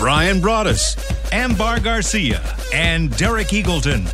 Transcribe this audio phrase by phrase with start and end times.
[0.00, 0.96] Brian Broaddus,
[1.30, 2.40] Ambar Garcia,
[2.72, 4.10] and Derek Eagleton.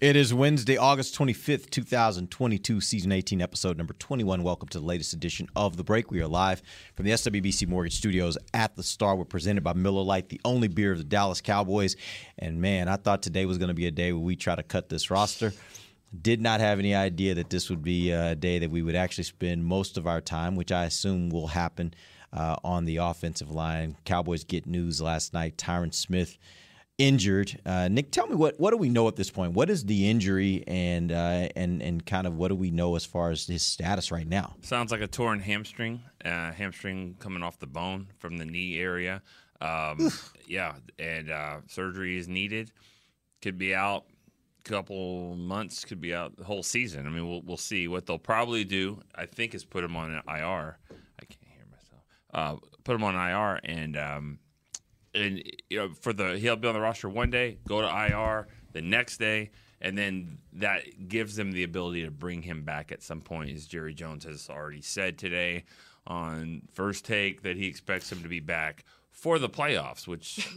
[0.00, 4.44] It is Wednesday, August 25th, 2022, season 18, episode number 21.
[4.44, 6.12] Welcome to the latest edition of The Break.
[6.12, 6.62] We are live
[6.94, 9.16] from the SWBC Mortgage Studios at the Star.
[9.16, 11.96] We're presented by Miller Lite, the only beer of the Dallas Cowboys.
[12.38, 14.62] And man, I thought today was going to be a day where we try to
[14.62, 15.52] cut this roster.
[16.22, 19.24] Did not have any idea that this would be a day that we would actually
[19.24, 21.94] spend most of our time, which I assume will happen
[22.34, 23.96] uh, on the offensive line.
[24.04, 25.56] Cowboys get news last night.
[25.56, 26.36] Tyron Smith
[26.98, 27.60] injured.
[27.64, 29.52] Uh, Nick, tell me what what do we know at this point?
[29.52, 33.04] What is the injury and uh, and and kind of what do we know as
[33.04, 34.56] far as his status right now?
[34.62, 39.22] Sounds like a torn hamstring, uh, hamstring coming off the bone from the knee area.
[39.60, 40.10] Um,
[40.46, 42.70] yeah, and uh, surgery is needed.
[43.42, 44.04] Could be out
[44.64, 45.84] a couple months.
[45.84, 47.06] Could be out the whole season.
[47.06, 49.00] I mean, we'll we'll see what they'll probably do.
[49.14, 50.78] I think is put him on an IR.
[51.20, 52.02] I can't hear myself.
[52.34, 53.96] Uh, put him on IR and.
[53.96, 54.38] Um,
[55.16, 55.40] and
[55.70, 58.82] you know for the he'll be on the roster one day, go to IR the
[58.82, 63.20] next day, and then that gives them the ability to bring him back at some
[63.20, 65.66] point, as Jerry Jones has already said today
[66.08, 70.48] on first take that he expects him to be back for the playoffs, which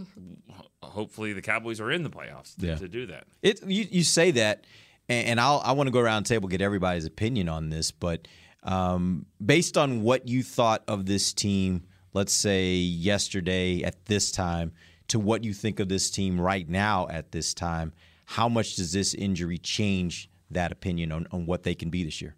[0.82, 2.76] hopefully the Cowboys are in the playoffs to, Yeah.
[2.78, 3.26] to do that.
[3.44, 4.66] It you, you say that,
[5.08, 7.92] and, and I'll I want to go around the table get everybody's opinion on this,
[7.92, 8.28] but
[8.68, 14.74] um, based on what you thought of this team, let's say yesterday at this time,
[15.08, 17.94] to what you think of this team right now at this time,
[18.26, 22.22] how much does this injury change that opinion on, on what they can be this
[22.22, 22.36] year?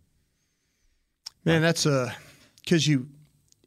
[1.46, 2.16] Man, that's a
[2.64, 3.08] because you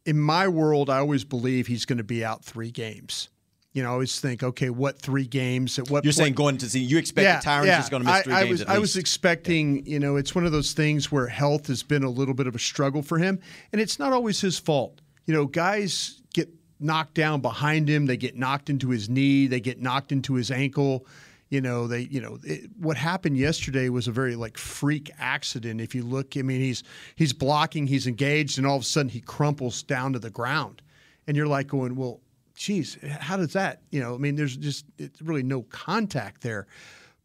[0.06, 3.28] in my world, I always believe he's going to be out three games.
[3.72, 5.78] You know, I always think, okay, what three games?
[5.78, 6.16] At what You're point?
[6.16, 8.44] saying going to see you expect that Tyron's just going to miss I- three I,
[8.44, 11.82] games was, I was expecting, you know, it's one of those things where health has
[11.82, 13.40] been a little bit of a struggle for him,
[13.72, 15.00] and it's not always his fault.
[15.24, 16.50] You know, guys get
[16.80, 20.50] knocked down behind him, they get knocked into his knee, they get knocked into his
[20.50, 21.06] ankle.
[21.48, 25.80] You know, they, you know, it, what happened yesterday was a very like freak accident.
[25.80, 26.82] If you look, I mean, he's
[27.14, 30.82] he's blocking, he's engaged, and all of a sudden he crumples down to the ground,
[31.26, 32.20] and you're like going, well,
[32.54, 33.82] geez, how does that?
[33.90, 36.66] You know, I mean, there's just it's really no contact there,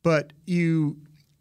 [0.04, 0.98] but you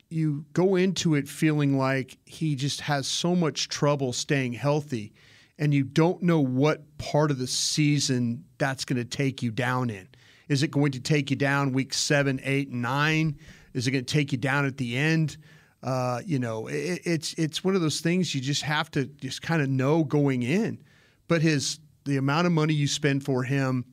[0.09, 5.13] you go into it feeling like he just has so much trouble staying healthy,
[5.59, 9.91] and you don't know what part of the season that's going to take you down
[9.91, 10.09] in.
[10.49, 13.39] Is it going to take you down week seven, eight, nine?
[13.75, 15.37] Is it going to take you down at the end?
[15.83, 19.43] Uh, you know, it, it's it's one of those things you just have to just
[19.43, 20.83] kind of know going in.
[21.29, 23.85] But his the amount of money you spend for him,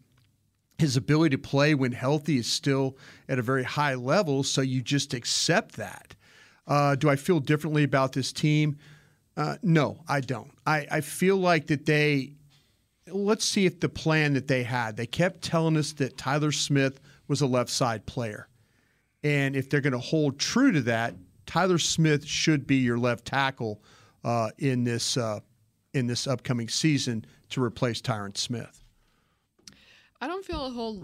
[0.78, 2.98] his ability to play when healthy is still
[3.28, 4.44] at a very high level.
[4.44, 6.16] So you just accept that.
[6.66, 8.78] Uh, do I feel differently about this team?
[9.36, 10.52] Uh, no, I don't.
[10.66, 12.34] I, I feel like that they.
[13.08, 14.96] Let's see if the plan that they had.
[14.96, 18.48] They kept telling us that Tyler Smith was a left side player.
[19.24, 23.26] And if they're going to hold true to that, Tyler Smith should be your left
[23.26, 23.82] tackle
[24.24, 25.40] uh, in this uh,
[25.94, 28.84] in this upcoming season to replace Tyron Smith.
[30.20, 31.04] I don't feel a whole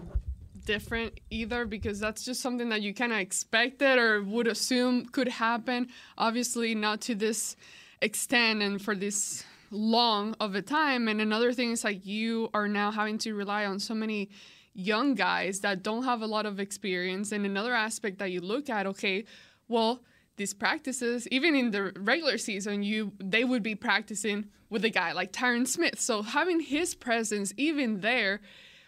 [0.64, 5.28] different either because that's just something that you kind of expected or would assume could
[5.28, 5.88] happen.
[6.18, 7.56] Obviously, not to this
[8.00, 11.08] extent and for this long of a time.
[11.08, 14.30] And another thing is like you are now having to rely on so many
[14.74, 17.32] young guys that don't have a lot of experience.
[17.32, 19.24] And another aspect that you look at, okay,
[19.68, 20.00] well,
[20.36, 25.12] these practices, even in the regular season, you they would be practicing with a guy
[25.12, 26.00] like Tyron Smith.
[26.00, 28.40] So having his presence even there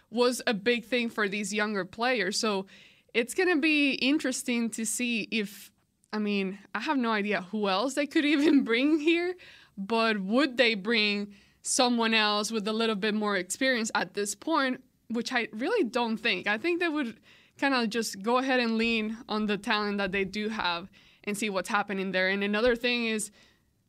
[0.09, 2.39] was a big thing for these younger players.
[2.39, 2.65] So
[3.13, 5.71] it's gonna be interesting to see if
[6.11, 9.35] I mean, I have no idea who else they could even bring here,
[9.77, 11.33] but would they bring
[11.63, 16.17] someone else with a little bit more experience at this point, which I really don't
[16.17, 16.45] think.
[16.45, 17.17] I think they would
[17.57, 20.89] kind of just go ahead and lean on the talent that they do have
[21.25, 22.29] and see what's happening there.
[22.29, 23.31] And another thing is,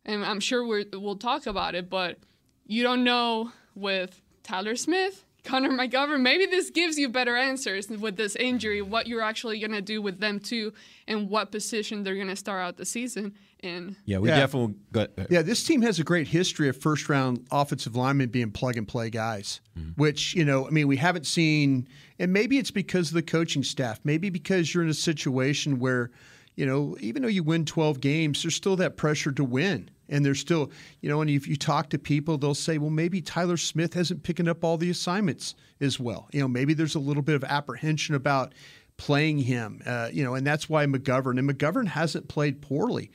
[0.04, 2.18] and I'm sure we're, we'll talk about it, but
[2.66, 8.16] you don't know with Tyler Smith, Connor McGovern, maybe this gives you better answers with
[8.16, 10.72] this injury, what you're actually going to do with them too,
[11.06, 13.94] and what position they're going to start out the season in.
[14.06, 14.36] Yeah, we Yeah.
[14.36, 15.10] definitely got.
[15.18, 18.76] uh, Yeah, this team has a great history of first round offensive linemen being plug
[18.78, 19.60] and play guys,
[19.96, 21.88] which, you know, I mean, we haven't seen,
[22.18, 26.10] and maybe it's because of the coaching staff, maybe because you're in a situation where,
[26.56, 29.90] you know, even though you win 12 games, there's still that pressure to win.
[30.08, 30.70] And there's still,
[31.00, 34.22] you know, and if you talk to people, they'll say, well, maybe Tyler Smith hasn't
[34.22, 36.28] picking up all the assignments as well.
[36.32, 38.54] You know, maybe there's a little bit of apprehension about
[38.96, 43.10] playing him, uh, you know, and that's why McGovern, and McGovern hasn't played poorly.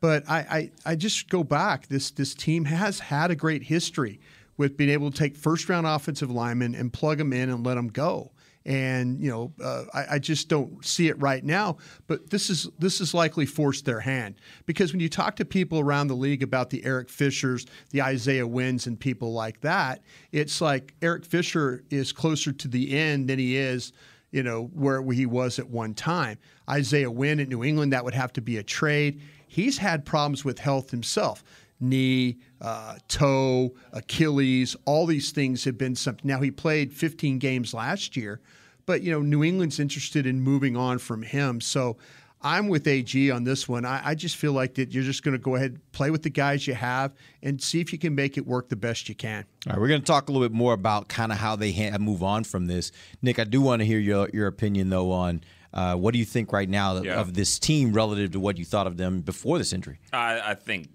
[0.00, 1.86] But I, I, I just go back.
[1.86, 4.20] This this team has had a great history
[4.56, 7.76] with being able to take first round offensive linemen and plug them in and let
[7.76, 8.32] them go.
[8.64, 11.78] And you know, uh, I, I just don't see it right now.
[12.06, 14.36] But this is this is likely forced their hand
[14.66, 18.46] because when you talk to people around the league about the Eric Fishers, the Isaiah
[18.46, 23.38] Wynns, and people like that, it's like Eric Fisher is closer to the end than
[23.38, 23.92] he is
[24.32, 26.38] you know, where he was at one time.
[26.68, 29.20] Isaiah Wynn at New England, that would have to be a trade.
[29.46, 31.44] He's had problems with health himself.
[31.82, 36.26] Knee, uh, toe, Achilles, all these things have been something.
[36.26, 38.40] Now, he played 15 games last year,
[38.86, 41.60] but, you know, New England's interested in moving on from him.
[41.60, 41.96] So
[42.40, 43.84] I'm with AG on this one.
[43.84, 46.30] I, I just feel like that you're just going to go ahead, play with the
[46.30, 47.12] guys you have,
[47.42, 49.44] and see if you can make it work the best you can.
[49.66, 51.72] All right, we're going to talk a little bit more about kind of how they
[51.72, 52.90] ha- move on from this.
[53.22, 55.42] Nick, I do want to hear your your opinion though on
[55.72, 57.20] uh, what do you think right now Yeah.
[57.20, 60.00] of this team relative to what you thought of them before this injury?
[60.12, 60.88] I, I think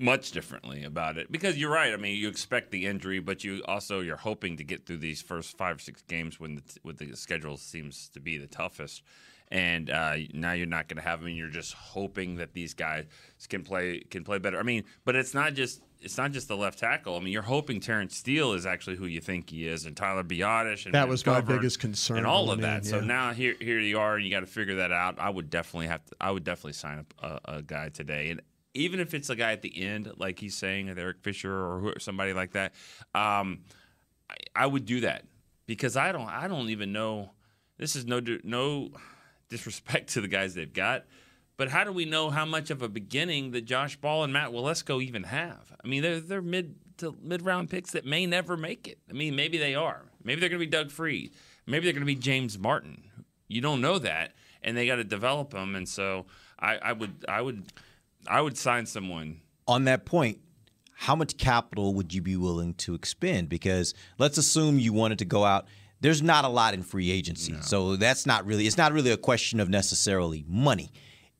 [0.00, 1.92] much differently about it because you're right.
[1.92, 5.20] I mean, you expect the injury, but you also you're hoping to get through these
[5.20, 9.02] first five or six games when the, when the schedule seems to be the toughest.
[9.52, 11.28] And uh, now you're not going to have them.
[11.28, 13.06] And you're just hoping that these guys
[13.48, 14.58] can play can play better.
[14.58, 17.16] I mean, but it's not just it's not just the left tackle.
[17.16, 20.24] I mean, you're hoping Terence Steele is actually who you think he is, and Tyler
[20.24, 20.86] Biadasz.
[20.86, 22.78] And That was my biggest concern and all of that.
[22.78, 25.18] in, So now here here you are, and you got to figure that out.
[25.18, 26.16] I would definitely have to.
[26.20, 28.40] I would definitely sign up a, a guy today, and
[28.74, 31.98] even if it's a guy at the end, like he's saying, with Eric Fisher or
[31.98, 32.74] somebody like that,
[33.14, 33.60] um,
[34.28, 35.24] I, I would do that
[35.66, 36.28] because I don't.
[36.28, 37.30] I don't even know.
[37.78, 38.90] This is no no
[39.48, 41.04] disrespect to the guys they've got.
[41.56, 44.50] But how do we know how much of a beginning that Josh Ball and Matt
[44.50, 45.76] Waletzko even have?
[45.84, 48.98] I mean, they're they're mid to mid round picks that may never make it.
[49.10, 50.06] I mean, maybe they are.
[50.24, 51.32] Maybe they're going to be Doug Free.
[51.66, 53.02] Maybe they're going to be James Martin.
[53.48, 54.32] You don't know that,
[54.62, 55.74] and they got to develop them.
[55.74, 56.26] And so
[56.58, 57.64] I, I would I would
[58.26, 59.40] I would sign someone.
[59.66, 60.38] on that point,
[60.94, 63.48] how much capital would you be willing to expend?
[63.48, 65.66] Because let's assume you wanted to go out.
[66.02, 68.66] There's not a lot in free agency, so that's not really.
[68.66, 70.90] It's not really a question of necessarily money.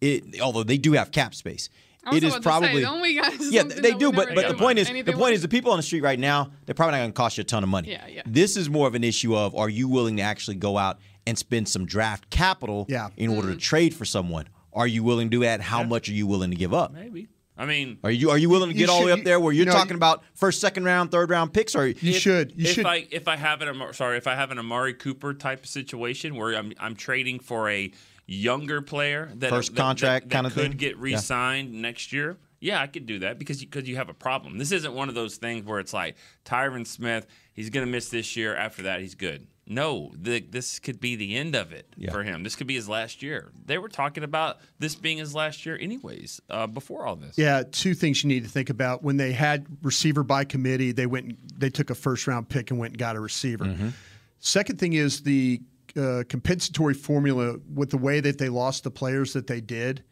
[0.00, 1.68] It, although they do have cap space,
[2.04, 4.12] I it is about to say, probably don't we guys yeah they do.
[4.12, 5.32] But but the point is the point with?
[5.34, 7.42] is the people on the street right now they're probably not going to cost you
[7.42, 7.90] a ton of money.
[7.90, 8.22] Yeah, yeah.
[8.26, 11.38] This is more of an issue of are you willing to actually go out and
[11.38, 13.08] spend some draft capital Yeah.
[13.18, 13.60] in order to Mm.
[13.60, 14.46] trade for someone?
[14.72, 15.60] Are you willing to do that?
[15.60, 16.92] How much are you willing to give up?
[16.92, 17.28] Maybe.
[17.58, 19.38] I mean, Are you are you willing to You get all the way up there
[19.38, 21.74] where you're you know, talking about first, second round, third round picks?
[21.74, 22.52] Or You should.
[22.56, 22.86] You if should.
[22.86, 26.36] I if I have an sorry if I have an Amari Cooper type of situation
[26.36, 27.92] where I'm I'm trading for a
[28.26, 30.76] younger player that First that- that- contract that, kinda could thing?
[30.78, 32.38] get re-signed next year.
[32.60, 34.56] Yeah, I could do that because because you have a problem.
[34.56, 38.08] This isn't one of those things where it's like Tyron Smith, he's going to miss
[38.10, 38.54] this year.
[38.54, 39.46] After that, he's good.
[39.70, 42.10] No, the, this could be the end of it Yeah.
[42.10, 42.42] for him.
[42.42, 43.52] This could be his last year.
[43.64, 46.40] They were talking about this being his last year, anyways.
[46.50, 49.04] Uh, before all this, Yeah, two things you need to think about.
[49.04, 52.70] When they had receiver by committee, they went and they took a first round pick
[52.72, 53.92] and went and got a receiver.
[54.40, 55.60] Second thing is the
[55.96, 60.02] uh, compensatory formula with the way that they lost the players that they did.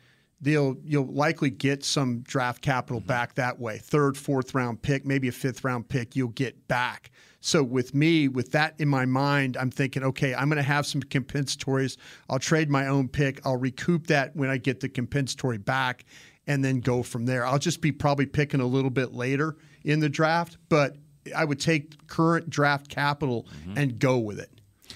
[0.41, 3.79] They'll you'll likely get some draft capital back that way.
[3.79, 7.11] Third, fourth round pick, maybe a fifth round pick, you'll get back.
[7.40, 10.87] So with me, with that in my mind, I'm thinking, okay, I'm going to have
[10.87, 11.97] some compensatories.
[12.28, 13.40] I'll trade my own pick.
[13.47, 16.04] I'll recoup that when I get the compensatory back,
[16.49, 17.47] and then go from there.
[17.47, 20.97] I'll just be probably picking a little bit later in the draft, but
[21.37, 24.50] I would take current draft capital and go with it.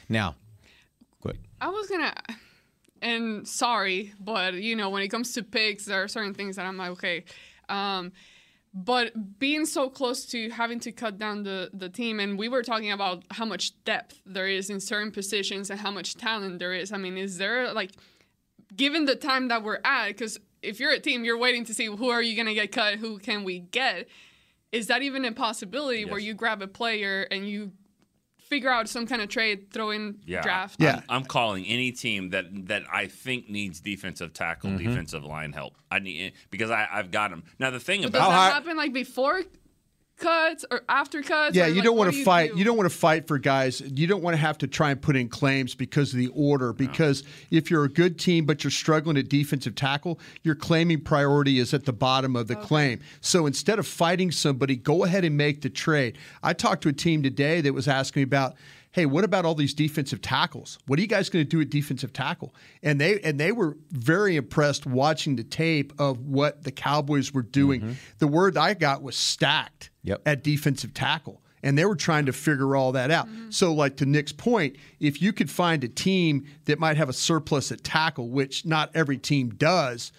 [0.09, 0.35] now,
[1.21, 1.37] quick.
[1.61, 2.15] I was gonna,
[3.03, 6.67] and sorry, but you know, when it comes to picks, there are certain things that
[6.67, 7.25] I'm like, okay.
[7.69, 8.13] Um,
[8.75, 12.63] but being so close to having to cut down the, the team, and we were
[12.63, 16.73] talking about how much depth there is in certain positions and how much talent there
[16.73, 16.91] is.
[16.93, 17.91] I mean, is there like,
[18.75, 21.87] given the time that we're at, because if you're a team, you're waiting to see
[21.87, 24.09] who are you going to get cut, who can we get.
[24.71, 27.73] Is that even a possibility where you grab a player and you
[28.53, 30.43] figure out some kind of trade, throw in Yeah.
[30.43, 30.77] draft?
[30.79, 30.97] Yeah.
[31.09, 34.89] I'm, I'm calling any team that that I think needs defensive tackle, Mm-hmm.
[34.89, 35.75] defensive line help.
[35.91, 37.45] I need because I, I've got them.
[37.59, 39.41] Now the thing But does about that high- happen like before
[40.23, 41.57] cuts or after cuts?
[41.57, 42.53] Yeah, or, you like, don't what want to you fight.
[42.53, 42.59] do?
[42.59, 43.81] You don't want to fight for guys.
[43.81, 46.73] You don't want to have to try and put in claims because of the order.
[46.73, 51.59] Because if you're a good team but you're struggling at defensive tackle, your claiming priority
[51.59, 53.01] is at the bottom of the claim.
[53.21, 56.19] So instead of fighting somebody, go ahead and make the trade.
[56.43, 58.55] I talked to a team today that was asking me about.
[58.95, 60.79] Hey, what about all these defensive tackles?
[60.87, 62.55] What are you guys going to do at defensive tackle?
[62.83, 67.41] And they and they were very impressed watching the tape of what the Cowboys were
[67.41, 67.81] doing.
[67.81, 67.93] Mm-hmm.
[68.19, 70.23] The word I got was stacked Yep.
[70.27, 71.41] at defensive tackle.
[71.65, 73.29] And they were trying to figure all that out.
[73.29, 73.51] Mm-hmm.
[73.51, 77.13] So, like to Nick's point, if you could find a team that might have a
[77.13, 80.11] surplus at tackle, which not every team does,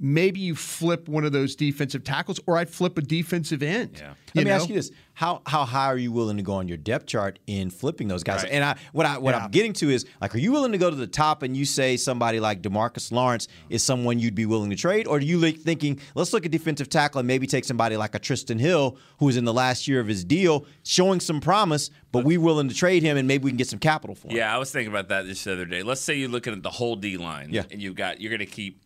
[0.00, 3.98] maybe you flip one of those defensive tackles, or I'd flip a defensive end.
[4.00, 4.14] Yeah.
[4.34, 4.56] Let me know?
[4.56, 7.38] ask you this: how how high are you willing to go on your depth chart
[7.48, 8.44] in flipping those guys?
[8.44, 8.52] Right.
[8.52, 9.44] And I what I what Yeah.
[9.44, 11.64] I'm getting to is like, are you willing to go to the top and you
[11.64, 15.38] say somebody like Demarcus Lawrence is someone you'd be willing to trade, or do you
[15.38, 18.96] like thinking let's look at defensive tackle and maybe take somebody like a Trysten Hill
[19.18, 22.68] who is in the last year of his deal, showing some promise, but we willing
[22.68, 24.36] to trade him and maybe we can get some capital for him.
[24.36, 25.82] Yeah, I was thinking about that this other day.
[25.82, 27.64] Let's say you're looking at the whole D line, Yeah.
[27.70, 28.80] and you've got you're going to keep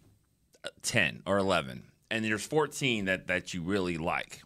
[0.64, 4.40] uh, ten or eleven, and there's 14 that that you really like.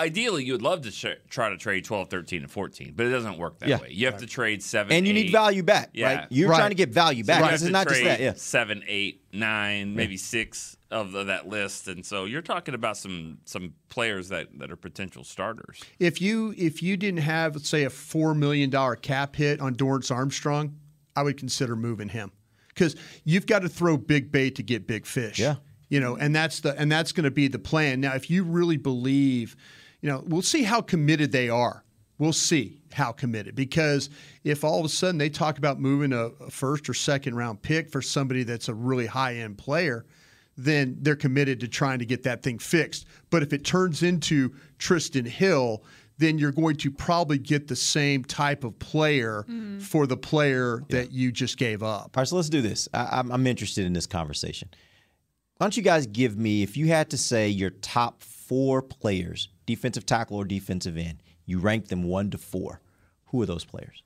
[0.00, 3.10] Ideally, you would love to sh- try to trade 12, 13, and 14, but it
[3.10, 3.80] doesn't work that Yeah.
[3.80, 3.88] way.
[3.90, 6.14] You have to trade seven, And you need value back, Yeah.
[6.14, 6.26] right?
[6.30, 6.56] You're Right.
[6.56, 7.44] trying to get value back.
[7.44, 8.18] You This is to not just that.
[8.18, 8.32] Yeah.
[8.34, 13.38] seven, eight, nine, maybe six of the, that list, and so you're talking about some
[13.44, 15.80] some players that, that are potential starters.
[16.00, 20.10] if you if you didn't have say a four million dollar cap hit on Dorance
[20.10, 20.78] Armstrong,
[21.14, 22.32] I would consider moving him
[22.74, 25.38] because you've got to throw big bait to get big fish.
[25.38, 25.56] Yeah.
[25.88, 28.00] you know, and that's the and that's going to be the plan.
[28.00, 29.56] Now, if you really believe,
[30.00, 31.84] you know, we'll see how committed they are.
[32.18, 34.08] We'll see how committed because
[34.44, 37.62] if all of a sudden they talk about moving a, a first or second round
[37.62, 40.04] pick for somebody that's a really high end player,
[40.56, 43.06] then they're committed to trying to get that thing fixed.
[43.30, 45.82] But if it turns into Trysten Hill,
[46.22, 49.80] then you're going to probably get the same type of player mm-hmm.
[49.80, 52.16] for the player that you just gave up.
[52.16, 52.88] All right, so let's do this.
[52.94, 54.68] I, I'm, I'm interested in this conversation.
[55.56, 59.48] Why don't you guys give me, if you had to say your top four players,
[59.66, 62.80] defensive tackle or defensive end, you rank them one to four.
[63.26, 64.02] Who are those players?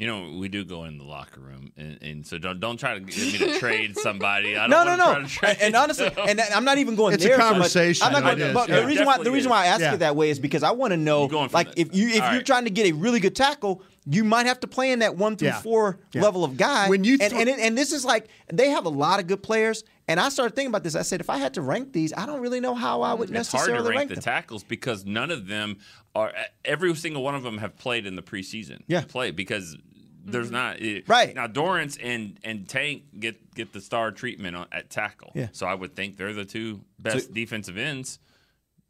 [0.00, 2.94] You know, we do go in the locker room, and, and so don't don't try
[2.94, 4.56] to get me to trade somebody.
[4.56, 5.12] I don't No, no, no.
[5.12, 7.36] try to trade And honestly, and I'm not even going It's a there.
[7.36, 7.52] so much.
[7.52, 8.80] conversation, I'm not it going, is, but yeah.
[8.80, 9.92] the reason why the Definitely reason why I ask is.
[9.92, 11.94] it that way is because I want to know, You're going from like, the- if
[11.94, 12.46] you if all you're right.
[12.46, 15.36] trying to get a really good tackle, you might have to play in that one
[15.36, 15.60] through Yeah.
[15.60, 16.22] four Yeah.
[16.22, 16.88] level of guy.
[16.88, 19.42] When you and and, it, and this is like they have a lot of good
[19.42, 19.84] players.
[20.08, 20.96] And I started thinking about this.
[20.96, 23.28] I said, if I had to rank these, I don't really know how I would
[23.28, 24.22] mm, It's hard necessarily to rank rank the them.
[24.24, 25.76] tackles because none of them
[26.16, 26.32] are.
[26.64, 28.80] Every single one of them have played in the preseason.
[28.88, 29.02] Yeah.
[29.06, 29.76] play because
[30.24, 31.34] there's not it- Right.
[31.34, 31.46] now.
[31.46, 35.32] Dorance and and Tank get get the star treatment on, at tackle.
[35.34, 35.48] Yeah.
[35.52, 38.18] so I would think they're the two best defensive ends.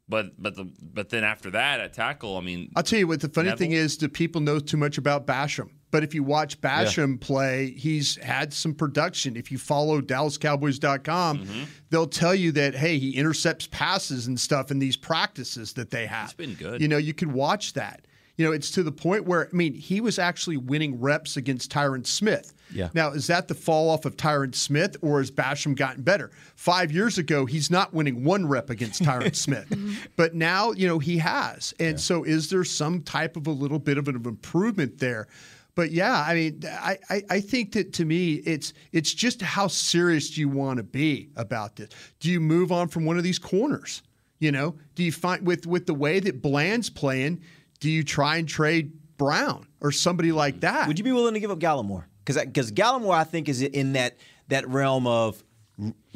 [0.08, 3.20] But but the but then after that at tackle, I mean, I'll tell you what
[3.20, 3.58] the funny Neville?
[3.58, 5.70] thing is the people know too much about Basham.
[5.92, 9.36] But if you watch Basham play, he's had some production.
[9.36, 11.62] If you follow DallasCowboys.com, Mm-hmm.
[11.90, 16.06] they'll tell you that hey, he intercepts passes and stuff in these practices that they
[16.06, 16.28] have.
[16.30, 16.80] He's been good.
[16.80, 18.04] You know, you can watch that.
[18.40, 21.70] You know, it's to the point where I mean, he was actually winning reps against
[21.70, 22.54] Tyron Smith.
[22.72, 22.88] Yeah.
[22.94, 26.30] Now, is that the fall off of Tyron Smith, or has Basham gotten better?
[26.54, 29.70] Five years ago, he's not winning one rep against Tyron Smith,
[30.16, 31.74] but now you know he has.
[31.78, 35.28] And so, is there some type of a little bit of an improvement there?
[35.74, 39.66] But yeah, I mean, I, I, I think that to me, it's it's just how
[39.66, 41.90] serious do you want to be about this?
[42.20, 44.00] Do you move on from one of these corners?
[44.38, 47.42] You know, do you find with with the way that Bland's playing,
[47.80, 50.86] do you try and trade Brown or somebody like that?
[50.88, 52.04] Would you be willing to give up Gallimore?
[52.24, 54.18] Because because Gallimore, I think, is in that
[54.48, 55.42] that realm of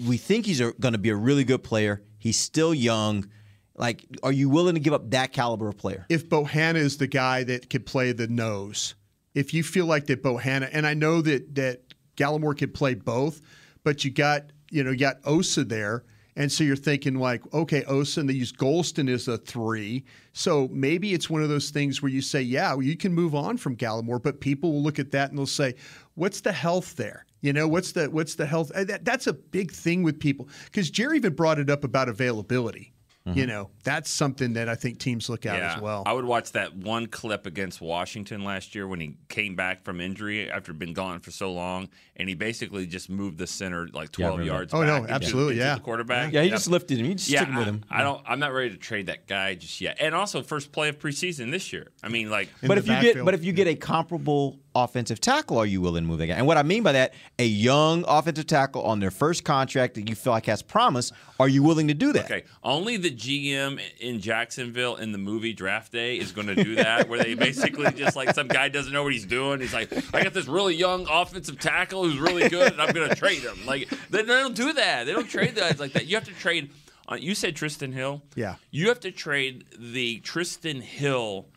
[0.06, 2.02] we think he's going to be a really good player.
[2.18, 3.28] He's still young.
[3.76, 6.06] Like, are you willing to give up that caliber of player?
[6.08, 8.94] if Bohanna is the guy that could play the nose,
[9.34, 11.80] if you feel like that Bohanna, and I know that that
[12.16, 13.40] Gallimore could play both,
[13.82, 16.04] but you got you know you got Osa there,
[16.36, 20.68] and so you're thinking like, okay, Osa, and they use Golston as a three, so
[20.72, 23.56] maybe it's one of those things where you say, yeah, well, you can move on
[23.56, 25.74] from Gallimore, but people will look at that and they'll say,
[26.14, 27.24] what's the health there?
[27.40, 28.72] You know, what's the what's the health?
[28.74, 32.93] That, that's a big thing with people because Jerry even brought it up about availability.
[33.26, 33.38] Mm-hmm.
[33.38, 36.02] You know, that's something that I think teams look at as well.
[36.04, 39.98] I would watch that one clip against Washington last year when he came back from
[39.98, 44.12] injury after been gone for so long, and he basically just moved the center like
[44.12, 44.52] 12 remember.
[44.52, 44.74] yards.
[44.74, 45.74] Oh, no, back into- absolutely, into yeah.
[45.76, 46.34] the quarterback.
[46.34, 47.06] Yeah, he just lifted him.
[47.06, 47.84] He just Yeah, took him with I- him.
[47.88, 48.22] I, don't.
[48.26, 49.96] I'm not ready to trade that guy just yet.
[50.00, 51.92] And also, first play of preseason this year.
[52.02, 53.24] I mean, like, but the if you get backfield.
[53.24, 56.34] but if you get a comparable offensive tackle are you willing to move guy?
[56.34, 60.08] And what I mean by that, a young offensive tackle on their first contract that
[60.08, 62.24] you feel like has promise, are you willing to do that?
[62.24, 66.74] Okay, only the GM in Jacksonville in the movie Draft Day is going to do
[66.76, 69.60] that, where they basically just like some guy doesn't know what he's doing.
[69.60, 73.08] He's like, I got this really young offensive tackle who's really good, and I'm going
[73.08, 73.66] to trade him.
[73.66, 75.04] Like they, don't do that.
[75.04, 76.06] They don't trade guys like that.
[76.06, 76.70] You have to trade.
[77.06, 78.22] Uh, you said Trysten Hill.
[78.34, 78.56] Yeah.
[78.70, 81.48] You have to trade the Trysten Hill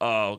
[0.00, 0.36] uh,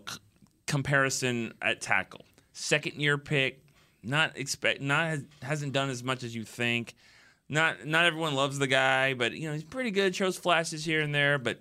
[0.67, 2.25] comparison at tackle.
[2.53, 3.63] Second year pick,
[4.03, 6.95] not expect, not has, hasn't done as much as you think.
[7.47, 10.15] Not not everyone loves the guy, but you know he's pretty good.
[10.15, 11.59] Shows flashes here and there, but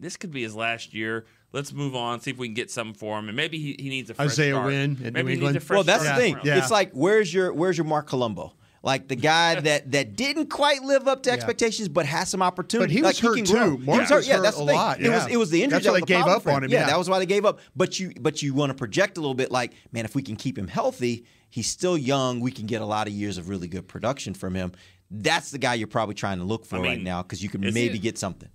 [0.00, 1.26] this could be his last year.
[1.52, 3.88] Let's move on, see if we can get something for him, and maybe he, he
[3.88, 4.66] needs a fresh Isaiah start.
[4.66, 5.54] Wynn at maybe New he England.
[5.54, 6.16] needs a fresh Well, that's start.
[6.16, 6.38] the thing.
[6.44, 6.58] Yeah.
[6.58, 8.54] It's like where's your where's your Marc Colombo?
[8.86, 12.86] Like the guy that that didn't quite live up to expectations, but has some opportunity.
[12.86, 13.70] But he was like, hurt can grow.
[13.72, 13.76] too.
[13.82, 14.26] He Marc was hurt.
[14.26, 14.76] Yeah, that's the a thing.
[14.76, 15.76] lot, It was it was the injury.
[15.76, 16.86] That's that why was they the gave up on him, Yeah, yeah.
[16.86, 17.58] that was why they gave up.
[17.74, 19.50] But you but you want to project a little bit.
[19.50, 22.40] Like man, if we can keep him healthy, he's still young.
[22.40, 24.72] We can get a lot of years of really good production from him.
[25.10, 27.60] That's the guy you're probably trying to look for I right now because you can
[27.60, 28.48] maybe it- get something.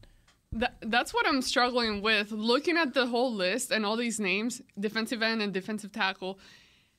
[0.53, 2.31] That, that's what I'm struggling with.
[2.31, 6.39] Looking at the whole list and all these names, defensive end and defensive tackle,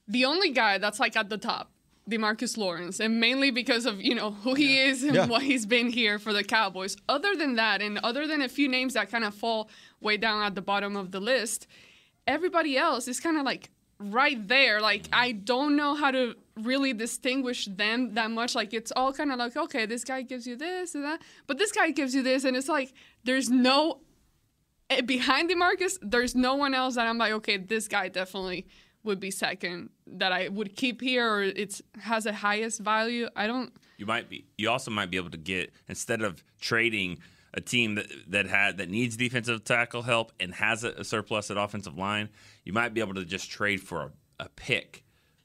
[0.09, 1.71] the only guy that's like at the top,
[2.11, 5.26] Demarcus Lawrence, and mainly because of you know who he is and Yeah.
[5.26, 6.97] what he's been here for the Cowboys.
[7.09, 9.68] Other than that, and other than a few names that kind of fall
[10.00, 11.66] way down at the bottom of the list,
[12.26, 14.80] everybody else is kind of like right there.
[14.80, 18.54] Like I don't know how to really distinguish them that much.
[18.54, 21.59] Like it's all kind of like okay, this guy gives you this and that, but
[21.59, 22.92] this guy gives you this, and it's like
[23.25, 24.00] there's no
[24.90, 25.99] eh, behind Demarcus.
[26.02, 28.66] There's no one else that I'm like okay, this guy definitely
[29.04, 33.28] would be second that I would keep here or it's has a highest value.
[33.37, 33.73] I don't.
[33.99, 34.47] You might be.
[34.59, 37.18] You also might be able to get instead of trading
[37.54, 41.50] a team that that had that needs defensive tackle help and has a, a surplus
[41.50, 42.28] at offensive line.
[42.64, 44.11] You might be able to just trade for a,
[44.44, 45.04] a pick,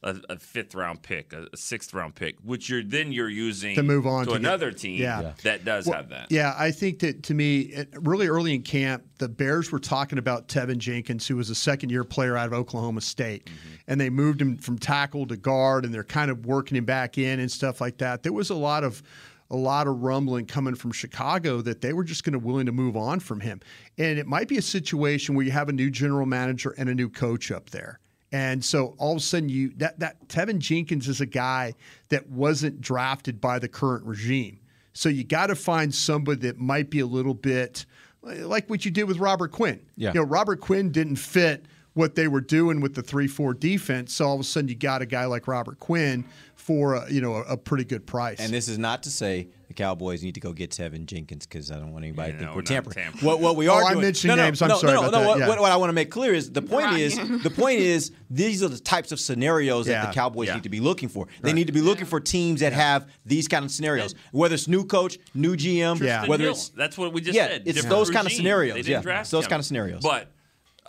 [0.10, 3.76] a, a fifth round pick, a, a sixth round pick, which you're then you're using
[3.76, 5.22] To move on to, to get- another team Yeah.
[5.22, 5.34] Yeah.
[5.44, 6.32] that does Well, have that.
[6.32, 10.48] Yeah, I think that to me, really early in camp, the Bears were talking about
[10.48, 13.46] Teven Jenkins, who was a second year player out of Oklahoma State.
[13.46, 13.74] Mm-hmm.
[13.90, 17.18] And they moved him from tackle to guard, and they're kind of working him back
[17.18, 18.24] in and stuff like that.
[18.24, 19.02] There was a lot of
[19.50, 22.74] a lot of rumbling coming from Chicago that they were just going to willing to
[22.74, 23.62] move on from him.
[23.98, 26.94] And it might be a situation where you have a new general manager and a
[26.94, 28.00] new coach up there.
[28.32, 31.74] And so all of a sudden you that that Teven Jenkins is a guy
[32.10, 34.60] that wasn't drafted by the current regime.
[34.94, 37.86] So you got to find somebody that might be a little bit
[38.22, 39.80] like what you did with Robert Quinn.
[39.96, 40.14] Yeah.
[40.14, 41.66] You know, Robert Quinn didn't fit
[41.98, 44.14] what they were doing with the three-four defense.
[44.14, 46.24] So all of a sudden you got a guy like Robert Quinn
[46.56, 48.40] for a, you know a, a pretty good price.
[48.40, 51.72] And this is not to say the Cowboys need to go get Teven Jenkins because
[51.72, 52.96] I don't want anybody to Yeah, think no, we're tampering.
[52.96, 53.26] tampering.
[53.26, 54.62] What, what we Oh, are I'm doing, mentioning no, no, names.
[54.62, 55.28] I'm no, sorry no, about no, that.
[55.28, 55.48] What, Yeah.
[55.50, 58.64] what, what I want to make clear is the point is the point is these
[58.64, 60.56] are the types of scenarios that the Cowboys Yeah.
[60.56, 61.28] need to be looking for.
[61.42, 64.16] They need to be looking for teams that have these kind of scenarios.
[64.32, 66.26] Whether it's new coach, new GM, Yeah.
[66.28, 67.62] whether Hill, it's that's what we just Yeah, said.
[67.66, 69.02] it's Different those kind of scenarios, They didn't yeah.
[69.02, 69.50] draft those him.
[69.50, 70.02] kind of scenarios.
[70.02, 70.32] But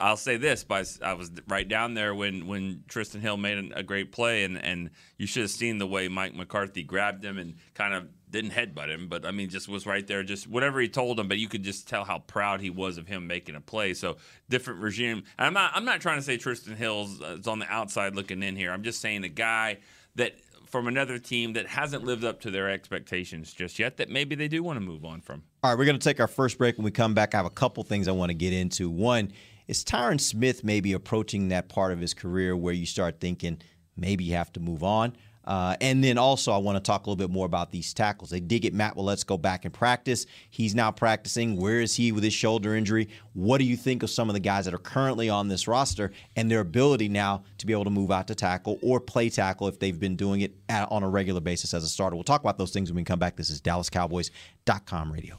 [0.01, 3.83] I'll say this: I was right down there when when Trysten Hill made an- a
[3.83, 7.55] great play, and and you should have seen the way Mike McCarthy grabbed him and
[7.75, 10.89] kind of didn't headbutt him, but I mean just was right there, just whatever he
[10.89, 11.29] told him.
[11.29, 13.95] But you could just tell how proud he was of him making a play.
[13.95, 14.17] So
[14.49, 15.25] different regime.
[15.39, 18.15] And I'm not I'm not trying to say Trysten Hill's uh, is on the outside
[18.15, 18.71] looking in here.
[18.73, 19.79] I'm just saying a guy
[20.17, 24.35] that from another team that hasn't lived up to their expectations just yet that maybe
[24.35, 25.43] they do want to move on from.
[25.63, 26.77] All right, we're going to take our first break.
[26.77, 28.91] When we come back, I have a couple things I want to get into.
[28.91, 29.33] One
[29.69, 33.61] is Tyron Smith maybe approaching that part of his career where you start thinking
[33.97, 35.15] maybe you have to move on.
[35.45, 38.29] Uh, and then also, I want to talk a little bit more about these tackles.
[38.29, 40.27] They did get Matt Waletzko back and practice.
[40.51, 41.57] He's now practicing.
[41.57, 43.09] Where is he with his shoulder injury?
[43.33, 46.13] What do you think of some of the guys that are currently on this roster
[46.37, 49.69] and their ability now to be able to move out to tackle or play tackle
[49.69, 52.15] if they've been doing it at, on a regular basis as a starter?
[52.15, 53.37] We'll talk about those things when we come back.
[53.37, 55.39] This is DallasCowboys.com radio.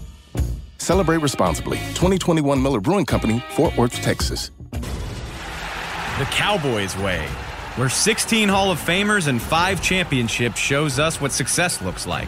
[0.81, 1.77] Celebrate responsibly.
[1.93, 4.49] 2021 Miller Brewing Company, Fort Worth, Texas.
[4.71, 7.27] The Cowboys way,
[7.75, 12.27] where 16 Hall of Famers and 5 championships shows us what success looks like.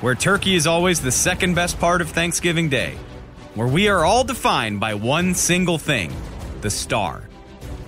[0.00, 2.96] Where turkey is always the second best part of Thanksgiving Day.
[3.56, 6.12] Where we are all defined by one single thing,
[6.60, 7.28] the star.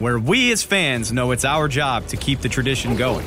[0.01, 3.27] Where we as fans know it's our job to keep the tradition going.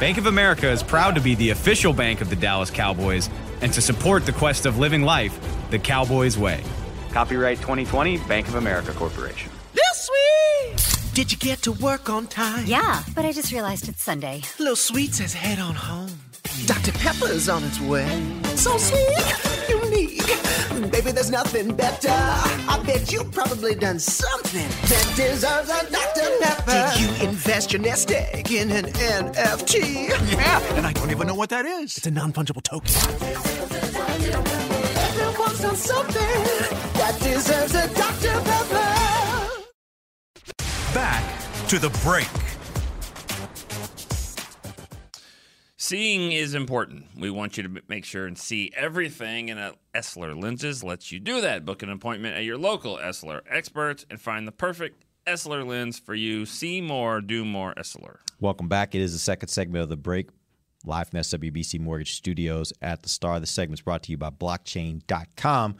[0.00, 3.30] Bank of America is proud to be the official bank of the Dallas Cowboys
[3.64, 5.34] and to support the quest of living life
[5.70, 6.62] the Cowboys way.
[7.12, 9.50] Copyright 2020 Bank of America Corporation.
[9.72, 11.14] This sweet!
[11.14, 12.66] Did you get to work on time?
[12.66, 14.42] Yeah, but I just realized it's Sunday.
[14.58, 16.10] Little Sweet says head on home.
[16.66, 16.92] Dr.
[16.92, 18.06] Pepper's on its way.
[18.54, 20.43] So sweet, unique.
[20.74, 22.08] Mm, baby, there's nothing better.
[22.10, 26.28] I bet you've probably done something that deserves a Dr.
[26.40, 26.72] Pepper.
[26.72, 27.28] Did you mm.
[27.28, 30.08] invest your nest egg in an NFT?
[30.32, 31.96] Yeah, and I don't even know what that is.
[31.96, 32.90] It's a non fungible token.
[34.96, 36.42] Everyone's done something
[36.94, 38.40] that deserves a Dr.
[38.40, 38.94] Pepper.
[40.92, 42.43] Back to the break.
[45.86, 47.08] Seeing is important.
[47.14, 51.20] We want you to make sure and see everything, and a Essilor Lenses lets you
[51.20, 51.66] do that.
[51.66, 56.14] Book an appointment at your local Essilor experts and find the perfect Essilor lens for
[56.14, 56.46] you.
[56.46, 58.16] See more, do more Essilor.
[58.40, 58.94] Welcome back.
[58.94, 60.30] It is the second segment of the break,
[60.86, 63.38] live from SWBC Mortgage Studios at the Star.
[63.38, 65.76] The segment's brought to you by Blockchain.com.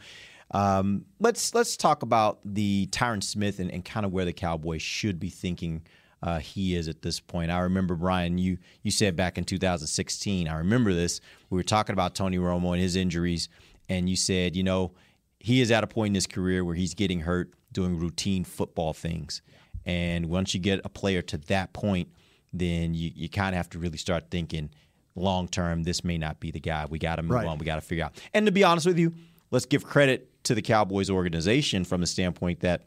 [0.51, 4.83] Um, let's let's talk about the Tyron Smith and, and kind of where the Cowboys
[4.83, 5.81] should be thinking
[6.23, 7.51] uh, he is at this point.
[7.51, 10.47] I remember Brian, you you said back in 2016.
[10.47, 11.21] I remember this.
[11.49, 13.49] We were talking about Tony Romo and his injuries,
[13.89, 14.93] and you said, you know,
[15.39, 18.93] he is at a point in his career where he's getting hurt doing routine football
[18.93, 19.41] things,
[19.85, 22.09] and once you get a player to that point,
[22.53, 24.69] then you you kind of have to really start thinking
[25.15, 25.83] long term.
[25.83, 26.85] This may not be the guy.
[26.89, 27.47] We got to move Right.
[27.47, 27.57] on.
[27.57, 28.19] We got to figure out.
[28.33, 29.13] And to be honest with you,
[29.51, 32.83] let's give credit to the Cowboys organization from the standpoint that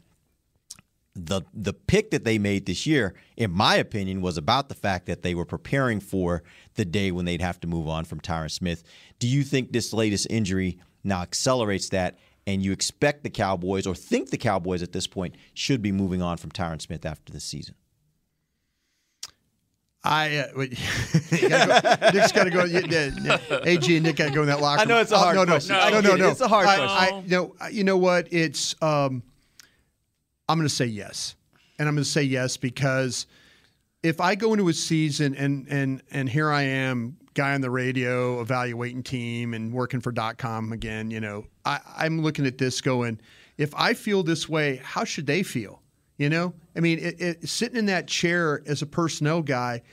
[1.25, 5.05] the the pick that they made this year, in my opinion, was about the fact
[5.07, 6.43] that they were preparing for
[6.75, 8.83] the day when they'd have to move on from Tyron Smith.
[9.19, 13.95] Do you think this latest injury now accelerates that, and you expect the Cowboys or
[13.95, 17.39] think the Cowboys at this point should be moving on from Tyron Smith after the
[17.39, 17.75] season?
[20.03, 20.79] I uh, wait,
[21.49, 22.63] gotta go, Nick's got to go.
[22.63, 23.59] yeah, yeah, yeah.
[23.63, 24.81] AG and Nick got to go in that locker.
[24.81, 25.75] I know it's a hard no, no, question.
[25.75, 26.29] No, no, no, no.
[26.29, 27.17] It's a hard I, question.
[27.17, 28.31] I, you know, you know what?
[28.31, 28.75] It's.
[28.81, 29.23] Um,
[30.49, 31.35] I'm going to say yes,
[31.77, 33.27] and I'm going to say yes because
[34.01, 37.69] if I go into a season and and and here I am, guy on the
[37.69, 41.11] radio, evaluating team and working for .com again.
[41.11, 43.21] You know, I, I'm looking at this going,
[43.57, 45.81] if I feel this way, how should they feel?
[46.17, 49.83] You know, I mean, it, it, sitting in that chair as a personnel guy,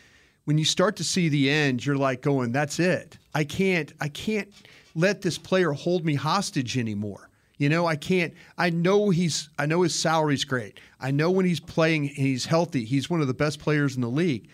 [0.45, 3.19] when you start to see the end, you're like going, "That's it.
[3.35, 3.93] I can't.
[4.01, 4.49] I can't
[4.95, 7.26] let this player hold me hostage anymore."
[7.59, 8.35] You know, I can't.
[8.59, 9.49] I know he's.
[9.59, 10.79] I know his salary's great.
[11.01, 12.85] I know when he's playing, he's healthy.
[12.85, 14.49] He's one of the best players in the league.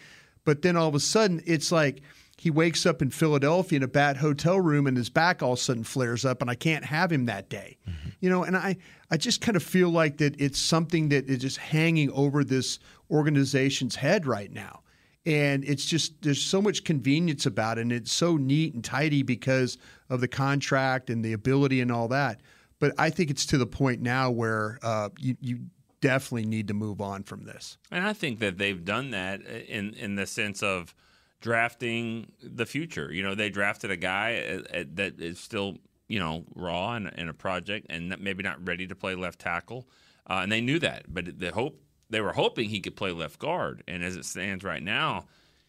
[0.45, 2.03] But then all of a sudden, it's like
[2.37, 5.59] he wakes up in Philadelphia in a bad hotel room, and his back all of
[5.59, 7.77] a sudden flares up, and I can't have him that day.
[7.89, 8.09] Mm-hmm.
[8.21, 8.77] You know, and I,
[9.11, 12.79] I just kind of feel like that it's something that is just hanging over this
[13.11, 14.81] organization's head right now.
[15.25, 19.23] And it's just there's so much convenience about it, and it's so neat and tidy
[19.23, 22.41] because of the contract and the ability and all that.
[22.83, 25.61] But I think it's to the point now where uh, you you
[26.01, 27.79] definitely need to move on from this.
[27.93, 30.93] And I think that they've done that in in the sense of
[31.41, 33.13] drafting the future.
[33.13, 37.07] You know, they drafted a guy uh, uh, that is still you know raw in,
[37.07, 39.87] in a project and maybe not ready to play left tackle,
[40.29, 41.05] uh, and they knew that.
[41.07, 44.65] But the hope they were hoping he could play left guard, and as it stands
[44.65, 45.27] right now,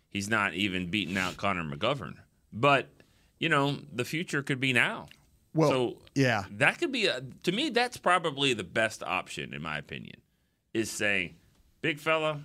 [0.10, 2.16] he's not even beating out Connor McGovern.
[2.52, 2.90] But
[3.38, 5.10] you know, the future could be now.
[5.54, 6.46] Well, so yeah.
[6.52, 7.70] that could be a, to me.
[7.70, 10.16] That's probably the best option, in my opinion,
[10.74, 11.36] is saying,
[11.82, 12.42] "Big fella,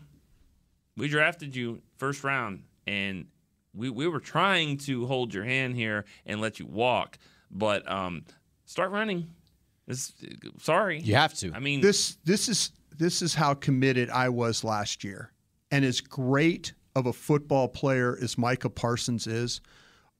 [0.97, 3.27] we drafted you first round, and
[3.75, 7.19] we we were trying to hold your hand here and let you walk,
[7.51, 8.25] but um,
[8.67, 9.31] start running.
[9.87, 10.13] It's,
[10.59, 11.53] sorry, You have to.
[11.55, 15.33] I mean, this this is this is how committed I was last year,
[15.71, 19.61] and as great of a football player as Micah Parsons is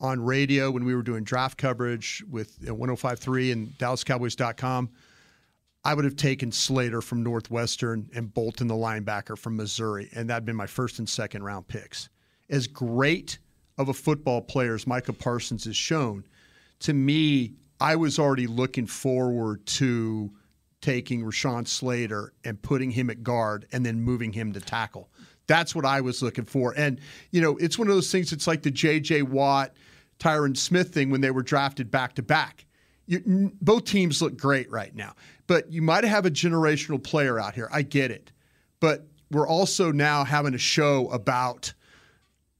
[0.01, 4.91] on radio when we were doing draft coverage with uh, 105.3 and DallasCowboys.com.
[5.85, 10.45] I would have taken Slater from Northwestern and Bolton, the linebacker from Missouri, and that'd
[10.45, 12.09] been my first and second round picks.
[12.51, 13.39] As great
[13.77, 16.25] of a football player as Micah Parsons has shown,
[16.81, 20.33] to me, I was already looking forward to
[20.81, 25.11] taking Rashawn Slater and putting him at guard and then moving him to tackle.
[25.47, 26.75] That's what I was looking for.
[26.77, 29.23] And, you know, it's one of those things, it's like the J.J.
[29.23, 29.73] Watt,
[30.19, 32.65] Tyron Smith thing when they were drafted back to back.
[33.25, 35.15] Both teams look great right now,
[35.47, 37.69] but you might have a generational player out here.
[37.73, 38.33] I get it.
[38.81, 41.73] But we're also now having a show about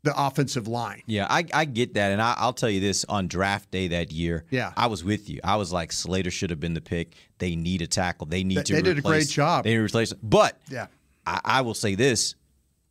[0.05, 1.03] the offensive line.
[1.07, 4.11] Yeah, I, I get that, and I, I'll tell you this: on draft day that
[4.11, 4.73] year, Yeah.
[4.77, 5.41] I was with you.
[5.45, 7.15] I was like, Slater should have been the pick.
[7.39, 8.27] They need a tackle.
[8.27, 8.73] They need They- to.
[8.77, 9.65] they did a great job.
[9.65, 10.13] They replace.
[10.15, 10.87] But Yeah.
[11.27, 12.37] I, I will say this: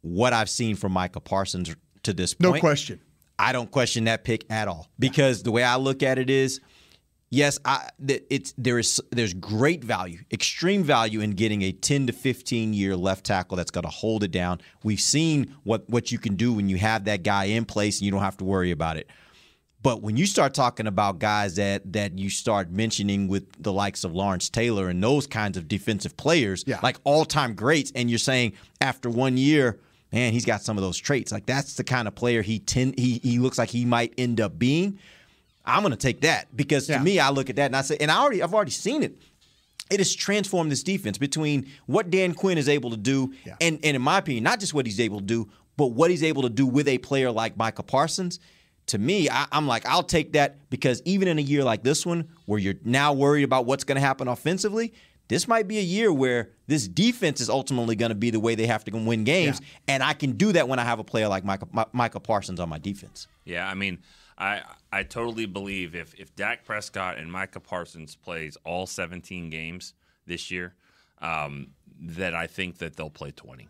[0.01, 2.53] what I've seen from Micah Parsons to this point.
[2.55, 2.99] No question.
[3.39, 6.59] I don't question that pick at all because the way I look at it is,
[7.29, 12.13] yes, I it's there is there's great value, extreme value in getting a 10 to
[12.13, 14.59] 15 year left tackle that's going to hold it down.
[14.83, 18.05] We've seen what what you can do when you have that guy in place and
[18.05, 19.07] you don't have to worry about it.
[19.83, 24.03] But when you start talking about guys that that you start mentioning with the likes
[24.03, 28.17] of Lawrence Taylor and those kinds of defensive players, like all time greats, and you're
[28.19, 29.79] saying after one year,
[30.11, 31.31] man, he's got some of those traits.
[31.31, 34.41] Like that's the kind of player he tend he he looks like he might end
[34.41, 34.99] up being.
[35.65, 38.09] I'm gonna take that because to me, I look at that and I say, and
[38.09, 39.17] I already I've already seen it.
[39.89, 43.95] It has transformed this defense between what Dan Quinn is able to do, and, and
[43.95, 46.49] in my opinion, not just what he's able to do, but what he's able to
[46.49, 48.39] do with a player like Micah Parsons.
[48.87, 52.05] To me, I, I'm like, I'll take that because even in a year like this
[52.05, 54.93] one, where you're now worried about what's going to happen offensively,
[55.27, 58.55] this might be a year where this defense is ultimately going to be the way
[58.55, 61.27] they have to win games, and I can do that when I have a player
[61.27, 63.27] like Micah, Mi- Micah Parsons on my defense.
[63.45, 63.99] Yeah, I mean,
[64.37, 64.61] I
[64.91, 69.93] I totally believe if if Dak Prescott and Micah Parsons plays all 17 games
[70.25, 70.75] this year,
[71.21, 71.67] um,
[71.99, 73.67] that I think that they'll play 20.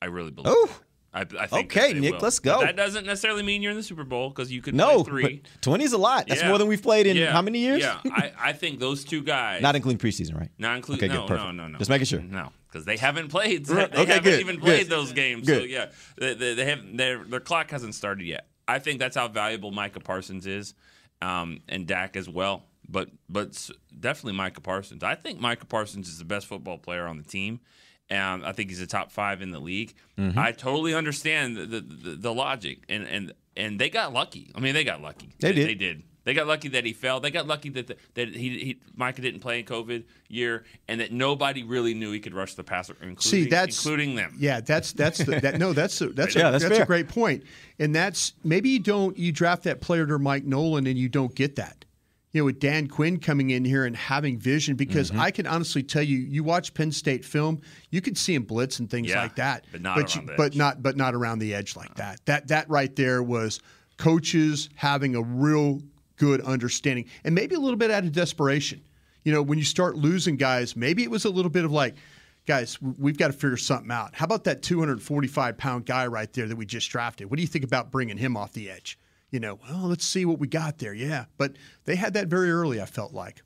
[0.00, 0.52] I really believe.
[0.56, 0.80] Oh.
[1.14, 2.20] I, I think Okay, Nick, will.
[2.20, 2.60] let's But go.
[2.66, 5.42] that doesn't necessarily mean you're in the Super Bowl because you could No, play three.
[5.62, 6.26] 20 is a lot.
[6.28, 6.48] That's Yeah.
[6.48, 7.32] more than we've played in Yeah.
[7.32, 7.80] how many years?
[7.80, 9.62] Yeah, I, I think those two guys.
[9.62, 10.50] Not including preseason, right?
[10.58, 11.10] Not including.
[11.10, 11.46] Okay, no, good, perfect.
[11.54, 11.78] no, no, no.
[11.78, 12.20] Just making sure.
[12.20, 13.64] No, because they haven't played.
[13.66, 14.88] They okay, haven't good, even played good.
[14.90, 15.46] those games.
[15.48, 15.70] So Good.
[15.70, 15.86] yeah,
[16.18, 18.46] they, they, they have their their clock hasn't started yet.
[18.68, 20.74] I think that's how valuable Micah Parsons is,
[21.22, 22.64] um, and Dak as well.
[22.86, 25.02] But but definitely Micah Parsons.
[25.02, 27.60] I think Micah Parsons is the best football player on the team.
[28.10, 29.94] And I think he's a top five in the league.
[30.18, 30.36] Mhm.
[30.36, 34.50] I totally understand the, the, the, the logic, and, and and they got lucky.
[34.54, 35.30] I mean, they got lucky.
[35.40, 35.68] They did.
[35.68, 36.02] They did.
[36.24, 37.20] They got lucky that he fell.
[37.20, 41.00] They got lucky that the, that he, he Micah didn't play in COVID year, and
[41.00, 44.36] that nobody really knew he could rush the passer, including, See, that's including them.
[44.38, 45.58] Yeah, that's that's the, that.
[45.58, 47.44] No, that's a, that's a, that's, that's a great point.
[47.78, 51.34] And that's maybe you don't you draft that player to Mike Nolan and you don't
[51.34, 51.86] get that.
[52.32, 55.20] You know, with Dan Quinn coming in here and having vision, because Mm-hmm.
[55.20, 57.60] I can honestly tell you, you watch Penn State film,
[57.90, 60.34] you can see him blitz and things Yeah, like that, but not you- around the
[60.36, 62.20] but not but not around the edge like that.
[62.26, 63.60] That that right there was
[63.96, 65.80] coaches having a real
[66.16, 68.82] good understanding, and maybe a little bit out of desperation.
[69.24, 71.96] You know, when you start losing guys, maybe it was a little bit of like,
[72.46, 74.14] guys, we've got to figure something out.
[74.14, 77.28] How about that 245 pound guy right there that we just drafted?
[77.30, 78.98] What do you think about bringing him off the edge?
[79.30, 80.94] You know, well, let's see what we got there.
[80.94, 82.80] Yeah, but they had that very early.
[82.80, 83.42] I felt like.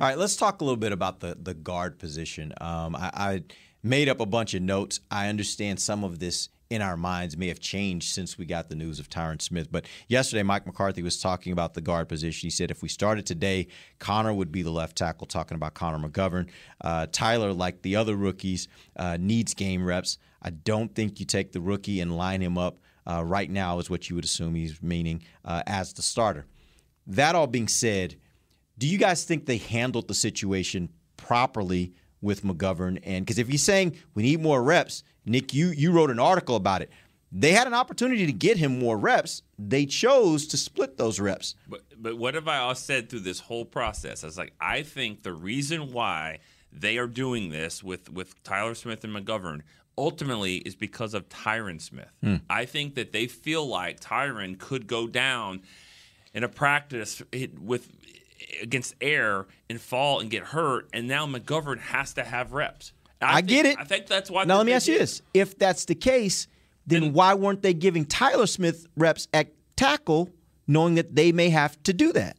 [0.00, 2.52] All right, let's talk a little bit about the the guard position.
[2.60, 3.42] Um, I, I
[3.82, 5.00] made up a bunch of notes.
[5.10, 8.74] I understand some of this in our minds may have changed since we got the
[8.74, 9.70] news of Tyron Smith.
[9.70, 12.46] But yesterday, Mike McCarthy was talking about the guard position.
[12.46, 13.66] He said if we started today,
[13.98, 15.26] Connor would be the left tackle.
[15.26, 16.48] Talking about Connor McGovern,
[16.80, 20.16] uh, Tyler, like the other rookies, uh, needs game reps.
[20.40, 23.90] I don't think you take the rookie and line him up uh, right now, is
[23.90, 26.46] what you would assume he's meaning uh, as the starter.
[27.06, 28.16] That all being said,
[28.78, 32.98] do you guys think they handled the situation properly with McGovern?
[33.02, 36.56] And because if he's saying we need more reps, Nick, you you wrote an article
[36.56, 36.90] about it.
[37.34, 39.42] They had an opportunity to get him more reps.
[39.58, 41.54] They chose to split those reps.
[41.66, 44.22] But but what have I all said through this whole process?
[44.22, 46.40] I was like, I think the reason why
[46.72, 49.62] they are doing this with with Tyler Smith and McGovern
[49.96, 52.10] ultimately is because of Tyron Smith.
[52.22, 52.36] Hmm.
[52.48, 55.62] I think that they feel like Tyron could go down
[56.34, 57.22] in a practice
[57.60, 57.88] with
[58.60, 62.92] against air and fall and get hurt, and now McGovern has to have reps.
[63.20, 63.78] And I, think- get it.
[63.78, 64.44] I think that's why.
[64.44, 66.48] Now let me ask you this: If that's the case,
[66.86, 70.30] then why weren't they giving Tyler Smith reps at tackle,
[70.66, 72.36] knowing that they may have to do that?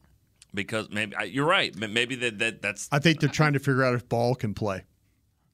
[0.54, 1.76] because maybe you're right.
[1.76, 4.84] Maybe that, that that's I think they're trying to figure out if Ball can play.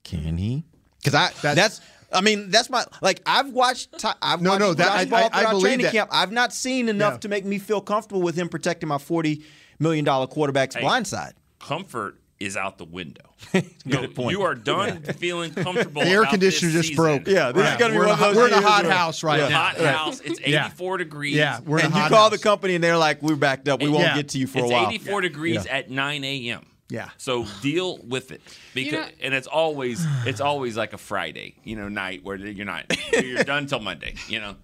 [0.04, 0.64] Can he?
[1.02, 1.80] Because I that's,
[2.12, 5.24] I mean that's my like I've watched I've No, watched no, that- Josh I- I-
[5.24, 5.92] I throughout believe training that.
[5.92, 6.10] camp.
[6.12, 7.18] I've not seen enough Yeah.
[7.18, 9.44] to make me feel comfortable with him protecting my forty
[9.78, 11.34] million dollar quarterback's Hey, blind side.
[11.58, 13.22] comfort is out the window.
[13.52, 14.30] Good No, point.
[14.30, 16.00] You are done feeling comfortable.
[16.02, 17.04] The air about conditioner this just season.
[17.04, 17.26] broke.
[17.28, 18.84] Yeah, this is gonna we're one in of a hot- those We're in a hot
[18.86, 19.48] house right Yeah.
[19.48, 19.58] now.
[19.64, 20.20] Hot house.
[20.20, 20.66] It's Yeah.
[20.66, 21.34] 84 degrees.
[21.36, 22.30] Yeah, we're in and a you call house.
[22.32, 23.82] the company and they're like, "We're backed up.
[23.82, 24.16] We won't Yeah.
[24.16, 26.64] get to you for it's a while." 84 degrees at 9 a.m.
[26.90, 27.10] Yeah.
[27.18, 28.42] So deal with it
[28.74, 32.66] because, know- and it's always it's always like a Friday, you know, night where you're
[32.66, 34.14] not you're done till Monday.
[34.28, 34.56] You know.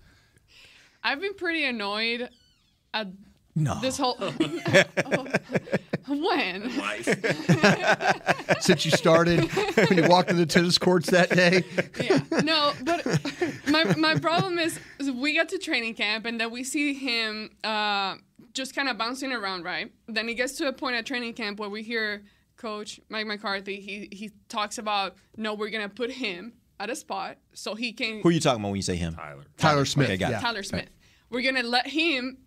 [1.04, 2.28] I've been pretty annoyed
[2.92, 3.06] at
[3.54, 3.78] No.
[3.80, 4.16] this whole.
[6.08, 6.70] when?
[8.60, 9.44] Since you started,
[9.88, 11.62] when you walked in the tennis courts that day.
[12.42, 13.06] No, but
[13.68, 17.50] my my problem is, is we got to training camp and then we see him
[17.64, 18.16] uh,
[18.56, 19.92] just kind of bouncing around, right?
[20.08, 22.24] Then he gets to a point at training camp where we hear
[22.56, 23.80] Coach Mike McCarthy.
[23.80, 28.20] He he talks about no, we're gonna put him at a spot so he can.
[28.22, 29.14] Who are you talking about when you say him?
[29.14, 29.44] Tyler.
[29.56, 30.08] Tyler Smith.
[30.08, 30.38] Okay, got yeah.
[30.38, 30.40] it.
[30.40, 30.88] Tyler Smith.
[31.30, 32.38] We're gonna let him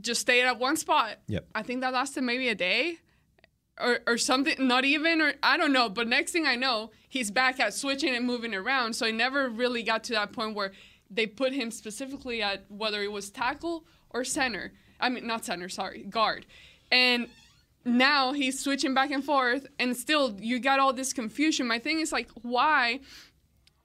[0.00, 1.18] just stay at one spot.
[1.28, 1.46] Yep.
[1.54, 2.98] I think that lasted maybe a day.
[3.76, 5.88] Or, or something, not even, or I don't know.
[5.88, 8.94] But next thing I know, he's back at switching and moving around.
[8.94, 10.70] So he never really got to that point where
[11.10, 14.72] they put him specifically at whether it was tackle or center.
[15.04, 16.46] I mean, not center, sorry, guard.
[16.90, 17.28] And
[17.84, 21.66] now he's switching back and forth, and still you got all this confusion.
[21.66, 23.00] My thing is like, why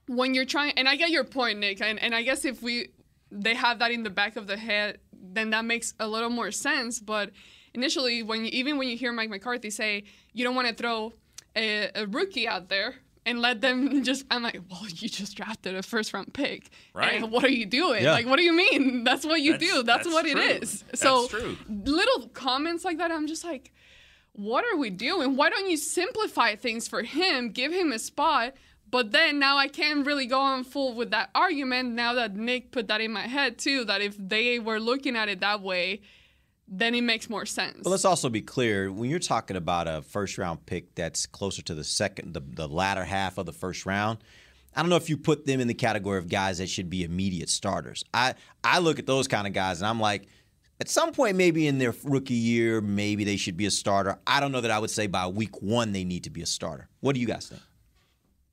[0.06, 2.88] when you're trying and I get your point, Nick, and, and I guess if we
[3.30, 6.50] they have that in the back of the head, then that makes a little more
[6.50, 6.98] sense.
[6.98, 7.30] But
[7.74, 11.12] initially when you, even when you hear Mike McCarthy say you don't want to throw
[11.54, 15.74] a, a rookie out there and let them just I'm like, well, you just drafted
[15.74, 16.70] a first round pick.
[16.94, 17.14] Right.
[17.22, 18.04] And what are you doing?
[18.04, 18.12] Yeah.
[18.12, 19.04] Like what do you mean?
[19.08, 19.82] That's what you That's- do.
[19.82, 20.40] That's, that's what true.
[20.40, 20.84] it is.
[20.94, 21.28] So
[21.68, 23.72] little comments like that, I'm just like,
[24.32, 25.36] what are we doing?
[25.36, 27.50] Why don't you simplify things for him?
[27.50, 28.54] Give him a spot.
[28.90, 32.72] But then now I can't really go on full with that argument now that Nick
[32.72, 33.84] put that in my head too.
[33.84, 36.00] That if they were looking at it that way,
[36.70, 37.80] then it makes more sense.
[37.82, 41.62] But let's also be clear when you're talking about a first round pick that's closer
[41.62, 44.18] to the second, the, the latter half of the first round.
[44.74, 47.02] I don't know if you put them in the category of guys that should be
[47.02, 48.04] immediate starters.
[48.14, 50.28] I I look at those kind of guys and I'm like,
[50.80, 54.18] at some point, maybe in their rookie year, maybe they should be a starter.
[54.28, 56.46] I don't know that I would say by week one they need to be a
[56.46, 56.88] starter.
[57.00, 57.60] What do you guys think?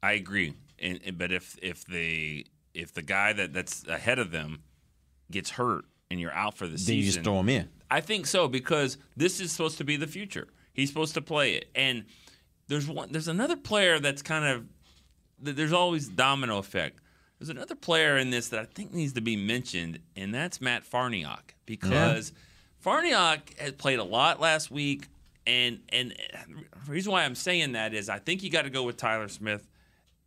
[0.01, 4.31] I agree, and, and- but if if the if the guy that that's ahead of
[4.31, 4.63] them
[5.29, 7.69] gets hurt and you're out for the season, Then season, you just throw him in.
[7.89, 10.47] I think so because this is supposed to be the future.
[10.73, 12.05] He's supposed to play it, and
[12.67, 13.11] there's one.
[13.11, 14.65] There's another player that's kind of.
[15.39, 16.99] There's always domino effect.
[17.39, 20.89] There's another player in this that I think needs to be mentioned, and that's Matt
[20.89, 22.33] Farniok because
[22.83, 25.07] Farniok has played a lot last week,
[25.45, 26.15] and and
[26.85, 29.27] the reason why I'm saying that is I think you got to go with Tyler
[29.27, 29.67] Smith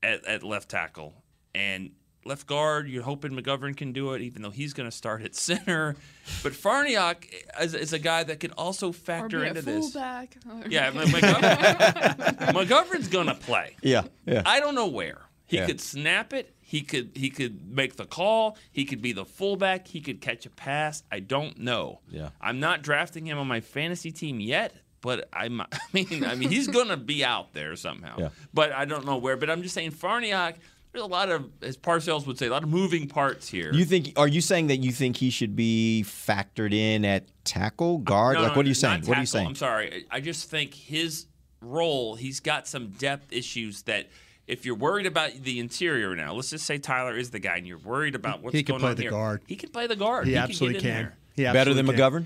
[0.02, 1.14] at, at left tackle
[1.54, 1.90] and
[2.24, 2.88] left guard.
[2.88, 5.96] You're hoping McGovern can do it, even though he's going to start at center.
[6.42, 7.24] But Farniok
[7.60, 9.92] is, is a guy that can also or factor be a into this.
[9.92, 10.36] fullback.
[10.48, 13.76] or- Yeah, McGovern, McGovern's going to play.
[13.82, 14.42] Yeah, yeah.
[14.46, 15.22] I don't know where.
[15.46, 15.66] He Yeah.
[15.66, 16.54] could snap it.
[16.60, 18.56] He could he could make the call.
[18.70, 19.88] He could be the fullback.
[19.88, 21.02] He could catch a pass.
[21.10, 21.98] I don't know.
[22.08, 22.28] Yeah.
[22.40, 26.48] I'm not drafting him on my fantasy team yet, but I'm I mean I mean
[26.50, 28.14] he's gonna be out there somehow.
[28.20, 28.28] Yeah.
[28.54, 29.36] But I don't know where.
[29.36, 30.54] But I'm just saying Farniok.
[30.92, 33.72] There's a lot of, as Parcells would say, a lot of moving parts here.
[33.72, 34.12] You think?
[34.18, 38.34] Are you saying that you think he should be factored in at tackle, guard?
[38.34, 39.02] No, like, no, what are you not saying?
[39.06, 39.46] What are you saying?
[39.46, 40.04] I'm sorry.
[40.10, 41.26] I I just think his
[41.60, 44.08] role, he's got some depth issues that
[44.48, 47.66] if you're worried about the interior now, let's just say Tyler is the guy and
[47.68, 49.10] you're worried about what's He can play the here.
[49.12, 49.42] guard.
[49.46, 50.26] He can play the guard.
[50.26, 50.90] He He, absolutely can.
[50.90, 51.02] Can.
[51.02, 51.16] there.
[51.36, 51.94] He Better than can.
[51.94, 52.24] McGovern?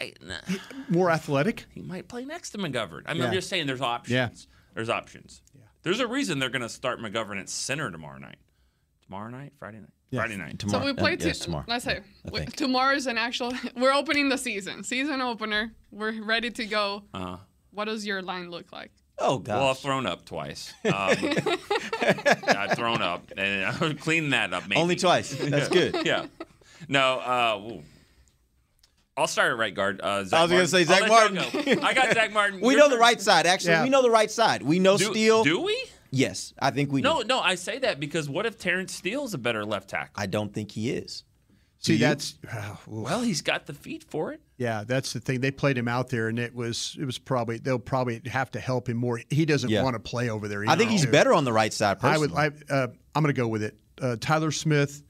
[0.00, 0.34] I, nah,
[0.88, 1.66] More athletic.
[1.70, 3.02] he might play next to McGovern.
[3.06, 3.28] I mean, Yeah.
[3.28, 4.12] I'm just saying there's options.
[4.12, 4.28] Yeah.
[4.74, 5.42] There's options.
[5.82, 8.36] There's a reason they're going to start McGovern at center tomorrow night.
[9.04, 9.52] Tomorrow night?
[9.58, 9.90] Friday night?
[10.14, 10.58] Friday night.
[10.58, 10.80] Tomorrow.
[10.82, 11.64] So we play uh, to, yes, tomorrow.
[11.66, 12.56] Let's say I we- think.
[12.56, 13.52] tomorrow's an actual.
[13.76, 15.72] We're opening the season, season opener.
[15.90, 17.02] We're ready to go.
[17.14, 17.36] Uh-huh.
[17.72, 18.92] What does your line look like?
[19.18, 19.56] Oh gosh.
[19.58, 20.72] well, I've thrown up twice.
[20.84, 20.92] Um,
[22.02, 24.66] I've thrown up, and I'm cleaning that up.
[24.68, 24.80] Maybe.
[24.80, 25.34] Only twice.
[25.34, 26.04] That's good.
[26.04, 26.26] yeah.
[26.88, 27.18] No.
[27.20, 27.82] Uh, ooh.
[29.22, 30.00] I'll start at right guard.
[30.02, 31.36] Uh, Zach I was gonna say Zach Martin.
[31.36, 31.82] go.
[31.86, 32.60] I got Zach Martin.
[32.60, 33.46] we Your know the right side.
[33.46, 33.84] Actually, Yeah.
[33.84, 34.62] we know the right side.
[34.62, 35.44] We know Do, Steele.
[35.44, 35.80] do we?
[36.10, 37.28] Yes, I think we No, do.
[37.28, 37.40] no.
[37.40, 40.12] I say that because what if Terence Steele's a better left tackle?
[40.16, 41.24] I don't think he is.
[41.78, 41.98] See, you?
[42.00, 42.34] that's
[42.86, 44.40] Well, he's got the feet for it.
[44.56, 45.40] yeah, that's the thing.
[45.40, 48.60] They played him out there, and it was it was probably they'll probably have to
[48.60, 49.20] help him more.
[49.30, 49.82] He doesn't Yeah.
[49.82, 50.64] want to play over there.
[50.68, 51.12] I think he's either.
[51.12, 51.96] better on the right side.
[52.02, 52.28] I Personally.
[52.28, 52.70] would.
[52.70, 53.76] I, uh, I'm going to go with it.
[54.00, 55.02] Uh, Tyler Smith.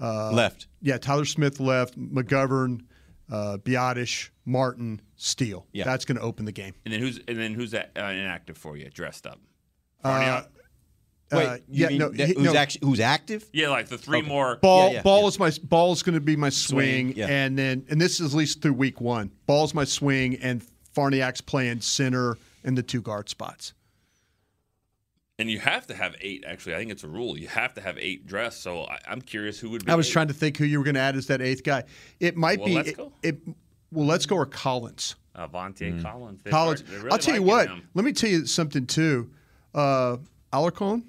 [0.00, 0.68] Uh, left.
[0.80, 1.98] Yeah, Tyler Smith left.
[1.98, 2.82] McGovern,
[3.30, 5.66] uh, Biadasz, Martin, Steele.
[5.72, 5.84] Yeah.
[5.84, 6.74] That's going to open the game.
[6.84, 9.38] And then who's and then who's that, uh, inactive for you, dressed up?
[10.04, 10.42] Uh,
[11.32, 12.54] Wait, uh, yeah, no, that- who's no.
[12.56, 13.44] actually who's active?
[13.52, 14.28] yeah, like the three Okay.
[14.28, 14.56] more.
[14.56, 15.28] Ball, Yeah, yeah, ball yeah.
[15.28, 17.26] is my ball is going to be my swing, Swing, yeah.
[17.28, 19.30] and then and this is at least through week one.
[19.46, 20.64] Ball's my swing, and
[20.96, 23.74] Farniok's playing center in the two guard spots.
[25.40, 26.42] And you have to have eight.
[26.46, 27.38] Actually, I think it's a rule.
[27.38, 28.60] You have to have eight dressed.
[28.62, 29.92] So I, I'm curious who would be.
[29.92, 30.12] I was eight.
[30.12, 31.84] trying to think who you were going to add as that eighth guy.
[32.18, 33.12] It might Well, be let's it, go.
[33.22, 33.40] it-
[33.90, 35.14] well, let's go with Collins.
[35.36, 36.42] Aviante Collins.
[36.42, 36.80] They Collins.
[36.80, 37.68] start- really I'll tell you what.
[37.68, 37.88] him.
[37.94, 39.30] Let me tell you something too.
[39.74, 40.16] Uh,
[40.52, 41.04] Alarcon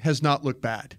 [0.00, 0.96] has not looked bad,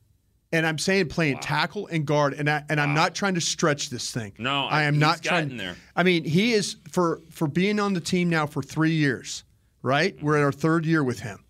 [0.53, 3.89] and I'm saying playing tackle and guard, and I and I'm not trying to stretch
[3.89, 4.33] this thing.
[4.37, 5.57] No, I am he's not trying.
[5.57, 5.75] there.
[5.95, 9.43] I mean, he is for for being on the team now for three years.
[9.81, 11.43] Right, we're in our third year with him.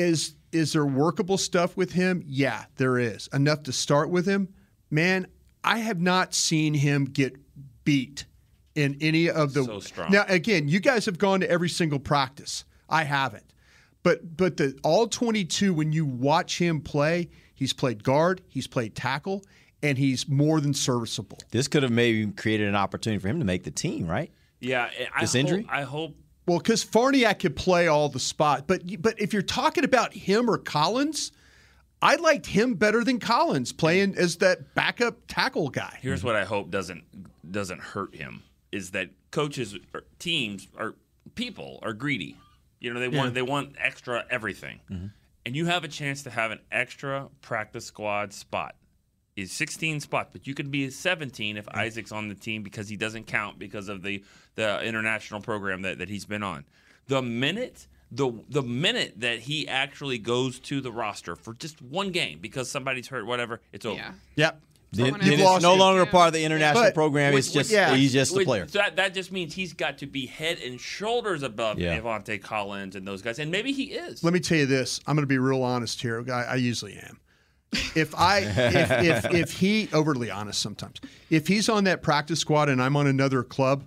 [0.00, 2.22] Is is there workable stuff with him?
[2.26, 4.48] Yeah, there is enough to start with him.
[4.90, 5.26] Man,
[5.62, 7.36] I have not seen him get
[7.84, 8.24] beat
[8.74, 9.64] in any of the.
[9.64, 10.10] So strong.
[10.10, 12.64] Now, again, you guys have gone to every single practice.
[12.88, 13.44] I haven't.
[14.02, 18.94] But but the all 22 when you watch him play, he's played guard, he's played
[18.94, 19.44] tackle,
[19.82, 21.38] and he's more than serviceable.
[21.50, 24.32] This could have maybe created an opportunity for him to make the team, right?
[24.60, 25.66] Yeah, I This hope, injury?
[25.68, 26.16] I hope.
[26.50, 30.50] Well, because Farniok could play all the spot, but but if you're talking about him
[30.50, 31.30] or Collins,
[32.02, 35.96] I liked him better than Collins playing as that backup tackle guy.
[36.02, 37.04] Here's what I hope doesn't
[37.52, 38.42] doesn't hurt him
[38.72, 40.96] is that coaches or teams or
[41.36, 42.36] people are greedy.
[42.80, 43.18] You know, they Yeah.
[43.18, 44.80] want they want extra everything.
[44.90, 45.06] Mm-hmm.
[45.46, 48.74] And you have a chance to have an extra practice squad spot.
[49.40, 52.96] Is 16 spots, but you could be 17 if Isaac's on the team because he
[52.96, 54.22] doesn't count because of the
[54.56, 56.64] the international program that, that he's been on.
[57.08, 62.10] The minute the the minute that he actually goes to the roster for just one
[62.10, 63.96] game because somebody's hurt, whatever, it's over.
[63.96, 64.12] Yeah.
[64.36, 64.60] Yep.
[64.92, 67.32] Then, Someone then it's no longer a part of the international But- program.
[67.32, 67.94] Which- it's just yeah.
[67.94, 68.66] he's just a player.
[68.66, 72.00] so that, that just means he's got to be head and shoulders above Yeah.
[72.00, 74.24] Aviante Collins and those guys, and maybe he is.
[74.24, 75.00] Let me tell you this.
[75.06, 76.24] I'm going to be real honest here.
[76.28, 77.20] I, I usually am.
[77.72, 82.68] If I if, if if he overly honest sometimes, if he's on that practice squad
[82.68, 83.84] and I'm on another club,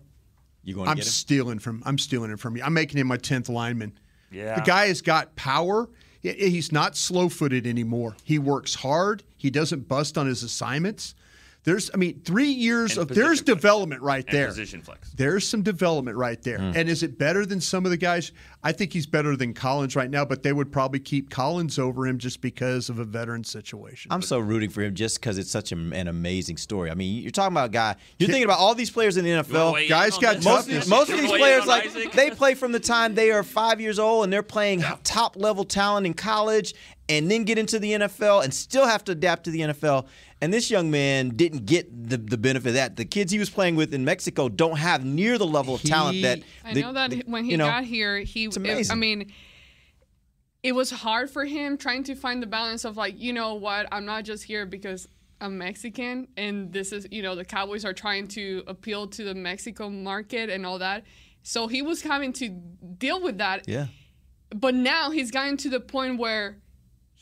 [0.63, 1.11] You going I'm get him?
[1.11, 2.63] stealing from I'm stealing it from you.
[2.63, 3.97] I'm making him my tenth lineman.
[4.31, 4.55] Yeah.
[4.55, 5.89] The guy has got power.
[6.21, 8.15] He's not slow footed anymore.
[8.23, 9.23] He works hard.
[9.35, 11.13] He doesn't bust on his assignments.
[11.63, 13.41] There's, I mean, three years And of there's flex.
[13.41, 14.47] development right And there.
[14.47, 15.11] position flex.
[15.11, 16.57] There's some development right there.
[16.57, 16.71] Hmm.
[16.75, 18.31] And is it better than some of the guys?
[18.65, 22.05] I think he's better than Collins right now, but they would probably keep Collins over
[22.07, 24.11] him just because of a veteran situation.
[24.11, 26.89] I'm so rooting for him just because it's such a, an amazing story.
[26.91, 27.95] I mean, you're talking about a guy.
[28.19, 29.73] You're thinking about all these players in the NFL.
[29.73, 30.45] weigh Guys got this?
[30.45, 30.83] Most of, toughness.
[30.85, 32.11] these, most of these wanna weigh in players, like Isaac?
[32.13, 35.63] they play from the time they are five years old, and they're playing top level
[35.65, 36.73] talent in college,
[37.17, 40.07] and then get into the NFL, and still have to adapt to the NFL.
[40.41, 42.95] And this young man didn't get the, the benefit of that.
[42.97, 46.15] The kids he was playing with in Mexico don't have near the level of talent
[46.15, 46.39] He- that.
[46.65, 48.45] I the- know that the- when he you know, got here, he.
[48.45, 49.31] it's I mean,
[50.61, 53.87] it was hard for him trying to find the balance of like, you know what,
[53.91, 55.07] I'm not just here because
[55.41, 59.35] I'm Mexican, and this is, you know, the Cowboys are trying to appeal to the
[59.35, 61.03] Mexico market and all that.
[61.41, 62.47] So he was having to
[62.97, 63.67] deal with that.
[63.67, 63.87] Yeah.
[64.55, 66.59] But now he's gotten to the point where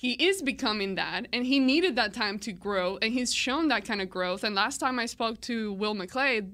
[0.01, 3.85] he is becoming that and he needed that time to grow and he's shown that
[3.85, 4.43] kind of growth.
[4.43, 6.49] And last time i spoke to will mcclay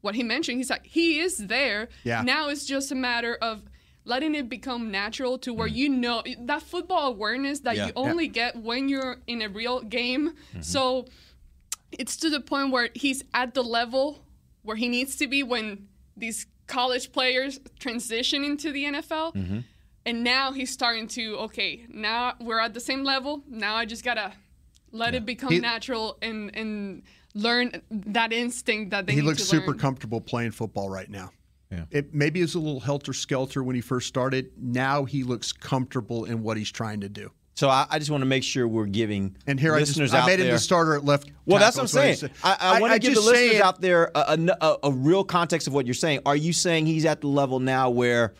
[0.00, 1.90] what he mentioned he's like he is there.
[2.04, 2.22] Yeah.
[2.22, 3.62] now it's just a matter of
[4.06, 5.76] letting it become natural to where mm-hmm.
[5.76, 7.88] you know that football awareness that Yeah.
[7.88, 10.30] you only get when you're in a real game.
[10.30, 10.62] Mm-hmm.
[10.62, 11.06] So
[11.92, 14.24] it's to the point where he's at the level
[14.62, 19.34] where he needs to be when these college players transition into the NFL.
[19.34, 19.58] Mm-hmm.
[20.06, 23.42] And now he's starting to, okay, now we're at the same level.
[23.48, 24.32] Now I just got to
[24.92, 27.02] let it become He- natural and, and
[27.34, 29.78] learn that instinct that they he need looks to super learn.
[29.78, 31.32] comfortable playing football right now.
[31.72, 31.84] Yeah.
[31.90, 34.52] It maybe it was a little helter skelter when he first started.
[34.56, 37.32] Now he looks comfortable in what he's trying to do.
[37.54, 40.14] So I, I just want to make sure we're giving And here I just listeners
[40.14, 41.28] I out made him the starter at left.
[41.46, 42.30] Well, that's what I'm is saying.
[42.44, 44.92] I, I, I, want to give the listeners saying- out there a, a, a, a
[44.92, 46.20] real context of what you're saying.
[46.24, 48.34] Are you saying he's at the level now where,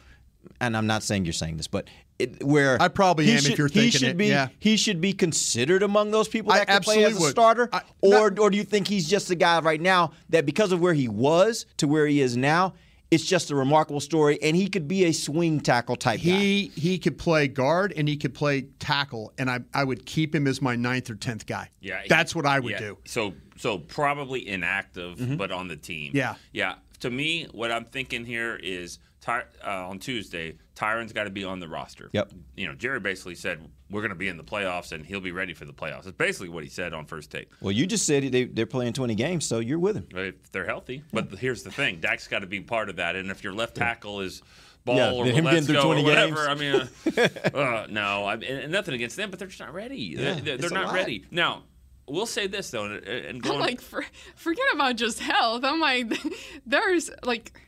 [0.61, 1.89] and I'm not saying you're saying this, but
[2.19, 4.49] it, where I probably he am if you're he thinking should it, be yeah.
[4.59, 7.31] he should be considered among those people I that can play as absolutely a would.
[7.31, 10.47] starter, I- or not- or do you think he's just a guy right now that
[10.47, 12.75] because of where he was to where he is now,
[13.11, 16.25] it's just a remarkable story, and he could be a swing tackle type guy.
[16.25, 20.35] He he could play guard and he could play tackle, and I I would keep
[20.35, 21.71] him as my ninth or tenth guy.
[21.81, 22.79] Yeah, that's what I would yeah.
[22.79, 22.99] do.
[23.05, 25.37] So so probably inactive, mm-hmm.
[25.37, 26.13] but on the team.
[26.15, 26.35] Yeah.
[26.53, 26.77] yeah.
[27.01, 31.43] To me, what I'm thinking here is Ty, uh, on Tuesday, Tyron's got to be
[31.43, 32.11] on the roster.
[32.13, 32.31] Yep.
[32.57, 35.33] You know, Jerry basically said we're going to be in the playoffs and he'll be
[35.33, 36.07] ready for the playoffs.
[36.07, 37.51] It's basically what he said on first take.
[37.61, 40.07] Well, you just said they, they're playing 20 games, so you're with him.
[40.13, 43.17] If they're healthy, but here's the thing: Dak's got to be part of that.
[43.17, 44.43] And if your left tackle is
[44.85, 46.89] ball Yeah, or him let's getting through go 20 or whatever, games.
[47.07, 49.75] I mean, uh, uh, no, I, and, and nothing against them, but they're just not
[49.75, 49.99] ready.
[49.99, 51.25] Yeah, they're they're, it's they're a not ready.
[51.33, 51.65] Now,
[52.09, 54.05] we'll say this though, and, and I'm going like, for,
[54.37, 55.65] forget about just health.
[55.65, 56.13] I'm like,
[56.67, 57.61] there's like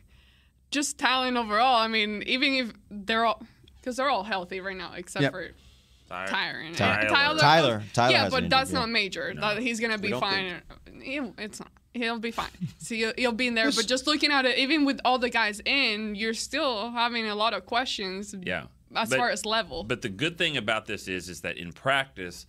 [0.71, 1.75] just talent overall.
[1.77, 3.41] I mean, even if they're all,
[3.77, 5.31] because they're all healthy right now, except Yep.
[5.31, 5.49] for
[6.09, 6.67] Tyler, Tyron.
[6.67, 7.09] And Tyler.
[7.39, 9.33] Tyler- Tyler yeah, has but that's not major.
[9.39, 10.61] That he's gonna be don't fine.
[10.87, 11.71] It- It's not.
[11.93, 12.49] He'll be fine.
[12.79, 13.71] So he'll, he'll be in there.
[13.71, 17.35] But just looking at it, even with all the guys in, you're still having a
[17.35, 18.33] lot of questions.
[18.43, 18.65] Yeah.
[18.95, 19.83] As But- far as level.
[19.83, 22.45] But the good thing about this is, is that in practice,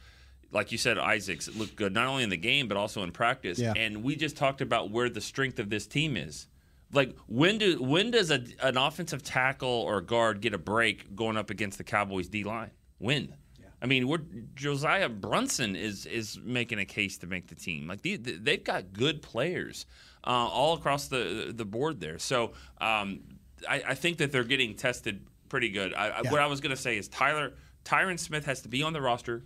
[0.53, 3.59] like you said, Isaacs looked good not only in the game but also in practice.
[3.59, 3.73] Yeah.
[3.77, 6.47] And we just talked about where the strength of this team is.
[6.93, 11.37] Like when do when does a, an offensive tackle or guard get a break going
[11.37, 12.71] up against the Cowboys D line?
[12.99, 13.35] When?
[13.83, 14.21] I mean, we're,
[14.55, 17.87] Josiah Bronson is is making a case to make the team.
[17.87, 19.87] Like the, they've got good players
[20.25, 22.19] uh, all across the the board there.
[22.19, 23.21] So um,
[23.69, 25.95] I, I think that they're getting tested pretty good.
[25.95, 26.31] I, I, Yeah.
[26.31, 29.01] What I was going to say is Tyler Tyron Smith has to be on the
[29.01, 29.45] roster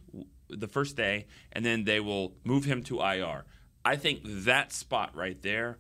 [0.49, 3.45] the first day, and then they will move him to IR.
[3.85, 5.79] I think that spot right there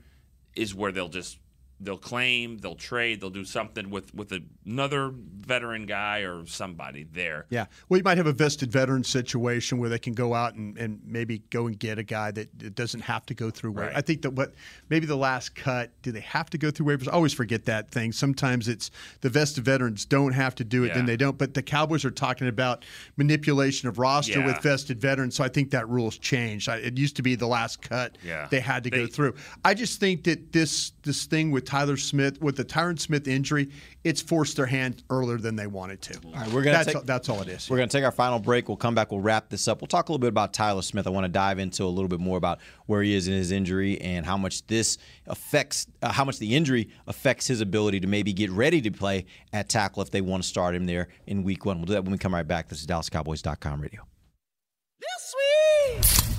[0.54, 1.38] is where they'll just
[1.80, 4.32] they'll claim, they'll trade, they'll do something with with
[4.66, 7.46] another veteran guy or somebody there.
[7.50, 7.66] Yeah.
[7.88, 11.00] Well, you might have a vested veteran situation where they can go out and, and
[11.04, 13.86] maybe go and get a guy that doesn't have to go through waivers.
[13.88, 13.96] Right.
[13.96, 14.54] I think that what
[14.88, 17.08] maybe the last cut, do they have to go through waivers?
[17.08, 18.12] I always forget that thing.
[18.12, 21.36] Sometimes it's the vested veterans don't have to do it, then they don't.
[21.36, 22.84] But the Cowboys are talking about
[23.16, 24.46] manipulation of roster Yeah.
[24.46, 25.34] with vested veterans.
[25.34, 26.68] So I think that rule's changed.
[26.68, 28.46] I- It used to be the last cut Yeah.
[28.50, 29.34] they had to go through.
[29.64, 33.70] I just think that this this thing with Tyler Smith, with the Tyron Smith injury,
[34.04, 36.18] it's forced their hand earlier than they wanted to.
[36.26, 37.68] All right, we're gonna that's, take- all, that's all it is.
[37.68, 38.68] We're going to take our final break.
[38.68, 39.10] We'll come back.
[39.10, 39.80] We'll wrap this up.
[39.80, 41.06] We'll talk a little bit about Tyler Smith.
[41.06, 43.50] I want to dive into a little bit more about where he is in his
[43.50, 48.06] injury and how much this affects, uh, how much the injury affects his ability to
[48.06, 51.42] maybe get ready to play at tackle if they want to start him there in
[51.42, 51.78] week one.
[51.78, 52.68] We'll do that when we come right back.
[52.68, 54.06] This is DallasCowboys.com radio.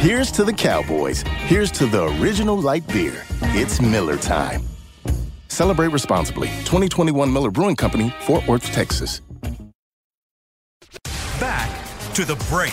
[0.00, 1.22] Here's to the Cowboys.
[1.44, 3.22] Here's to the original light beer.
[3.42, 4.62] It's Miller Time.
[5.48, 6.48] Celebrate responsibly.
[6.64, 9.20] 2021 Miller Brewing Company, Fort Worth, Texas.
[11.38, 11.70] Back
[12.14, 12.72] to the break.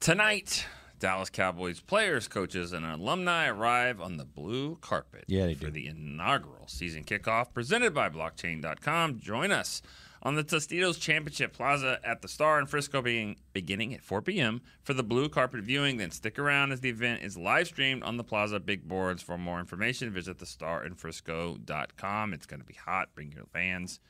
[0.00, 0.64] Tonight,
[0.98, 5.72] Dallas Cowboys players, coaches, and alumni arrive on the blue carpet Yeah, they for do.
[5.72, 9.18] the inaugural season kickoff presented by blockchain.com.
[9.18, 9.82] Join us
[10.26, 14.60] on the Tostitos Championship Plaza at the Star in Frisco being, beginning at 4 p.m.
[14.82, 15.98] for the blue carpet viewing.
[15.98, 19.22] Then stick around as the event is live streamed on the Plaza big boards.
[19.22, 22.32] For more information, visit thestarinfrisco.com.
[22.32, 23.10] It's going to be hot.
[23.14, 24.00] Bring your fans.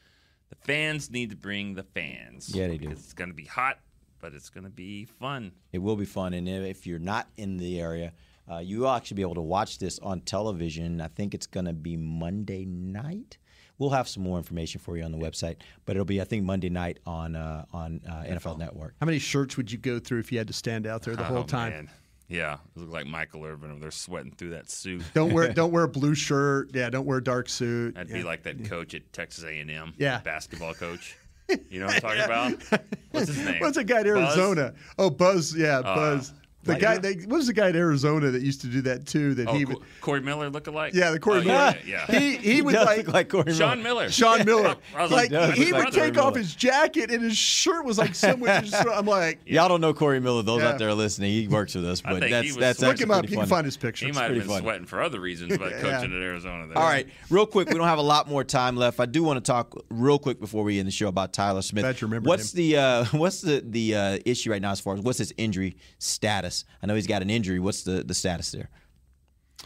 [0.49, 2.49] The fans need to bring the fans.
[2.49, 2.89] Yeah, they do.
[2.89, 3.81] It's going to be hot,
[4.19, 5.53] but it's going to be fun.
[5.75, 8.15] It will be fun, and if you're not in the area,
[8.51, 11.03] uh, you will actually be able to watch this on television.
[11.03, 13.37] I think it's going to be Monday night.
[13.79, 16.45] We'll have some more information for you on the website, but it'll be I think
[16.45, 18.95] Monday night on uh, on uh, NFL Network.
[19.01, 21.25] How many shirts would you go through if you had to stand out there the
[21.25, 21.73] whole Oh, time?
[21.73, 21.91] man.
[22.29, 25.03] Yeah, it looked like Michael Irvin over there sweating through that suit.
[25.15, 26.71] Don't wear don't wear a blue shirt.
[26.75, 27.95] Yeah, don't wear a dark suit.
[27.95, 28.17] That'd yeah.
[28.17, 29.93] be like that coach at Texas A&M.
[29.97, 30.21] Yeah.
[30.21, 31.17] basketball coach.
[31.71, 32.81] You know what I'm talking about?
[33.13, 33.61] What's his name?
[33.61, 34.37] What's that guy in Buzz?
[34.37, 34.75] Arizona?
[34.99, 35.55] Oh, Buzz.
[35.55, 36.33] Yeah, Uh, Buzz.
[36.67, 39.07] The Like- guy, they, what was the guy in Arizona that used to do that
[39.07, 39.35] too?
[39.35, 40.95] That Oh, he, Co- would, Corey Miller look alike?
[40.95, 41.77] yeah, the Corey Oh, Miller.
[41.87, 42.19] Yeah, yeah.
[42.19, 44.11] He he would like, look like Corey Sean Miller.
[44.11, 44.77] Sean Miller.
[44.97, 47.99] I was like does he would take Corey off his jacket and his shirt was
[47.99, 48.63] like somewhere.
[48.93, 50.43] I'm like, Y'all don't know Corey Miller.
[50.43, 50.71] Those Yeah.
[50.71, 52.93] out there listening, he works with us, but that's was that's sweating.
[52.93, 53.31] look him up.
[53.31, 54.07] You can find his picture.
[54.07, 54.61] He might have been funny.
[54.63, 55.81] sweating for other reasons, but Yeah.
[55.81, 56.67] coaching at Arizona.
[56.67, 56.79] There.
[56.79, 57.69] All right, real quick.
[57.69, 58.99] We don't have a lot more time left.
[59.01, 61.83] I do want to talk real quick before we end the show about Tyler Smith.
[61.85, 64.95] Glad you remembered what's the uh, what's the the uh, issue right now as far
[64.95, 66.56] as what's his injury status?
[66.83, 67.59] I know he's got an injury.
[67.59, 68.71] What's the the status there?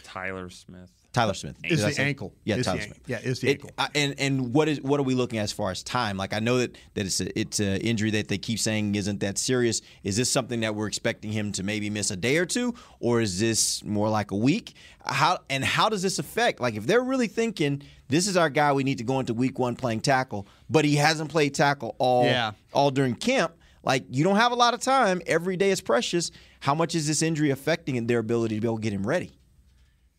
[0.03, 0.91] Tyler Smith.
[1.13, 2.33] Tyler Smith Is Did the say- ankle.
[2.45, 3.01] Yeah, Is Tyler an- Smith.
[3.09, 3.71] yeah, is the It- ankle.
[3.77, 6.17] I- and and what is what are we looking at as far as time?
[6.17, 9.19] Like I know that that it's a, it's an injury that they keep saying isn't
[9.19, 9.83] that serious.
[10.05, 13.21] Is this something that we're expecting him to maybe miss a day or two, or
[13.21, 14.75] is this more like a week?
[15.05, 16.61] How and how does this affect?
[16.61, 19.59] Like if they're really thinking this is our guy, we need to go into week
[19.59, 22.53] one playing tackle, but he hasn't played tackle all Yeah.
[22.73, 23.53] all during camp.
[23.83, 25.23] Like you don't have a lot of time.
[25.27, 26.31] Every day is precious.
[26.61, 29.33] How much is this injury affecting their ability to be able to get him ready?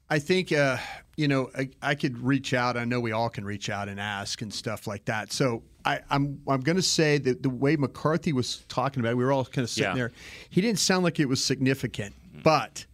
[0.10, 0.78] I think uh,
[1.16, 2.76] you know I, I could reach out.
[2.76, 5.32] I know we all can reach out and ask and stuff like that.
[5.32, 9.18] So I, I'm I'm going to say that the way McCarthy was talking about, it,
[9.18, 9.96] we were all kind of sitting Yeah.
[9.96, 10.12] there.
[10.50, 12.16] He didn't sound like it was significant.
[12.44, 12.86] But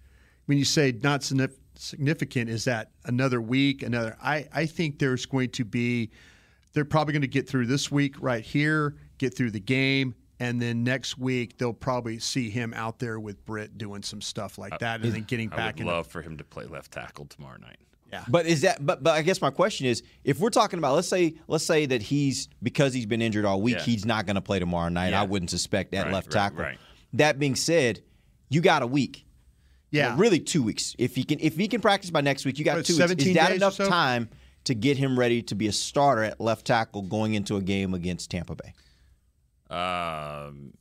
[0.46, 3.82] when you say not signif- significant, is that another week?
[3.84, 4.18] Another?
[4.22, 6.12] I I think there's going to be.
[6.74, 10.14] They're probably going to get through this week right here, get through the game.
[10.40, 14.58] And then next week they'll probably see him out there with Britt doing some stuff
[14.60, 15.80] like that, and then getting back.
[15.80, 15.84] In.
[15.84, 15.98] I would in.
[15.98, 17.78] love for him to play left tackle tomorrow night.
[18.14, 18.24] Yeah.
[18.30, 21.10] But is that but but I guess my question is if we're talking about let's
[21.10, 23.84] say let's say that he's because he's been injured all week, Yeah.
[23.84, 25.10] he's not gonna play tomorrow night.
[25.10, 25.22] Yeah.
[25.22, 26.60] I wouldn't suspect that Right, left right, tackle.
[26.60, 26.78] right.
[27.14, 28.02] That being said,
[28.50, 29.26] you got a week.
[29.92, 30.10] Yeah.
[30.10, 30.96] Well, really two weeks.
[31.00, 33.00] If he can if he can practice by next week, you got What, two weeks.
[33.10, 33.90] 17 Is that enough so?
[33.90, 34.30] time
[34.66, 37.94] to get him ready to be a starter at left tackle going into a game
[37.94, 38.74] against Tampa Bay?
[39.70, 40.74] Um,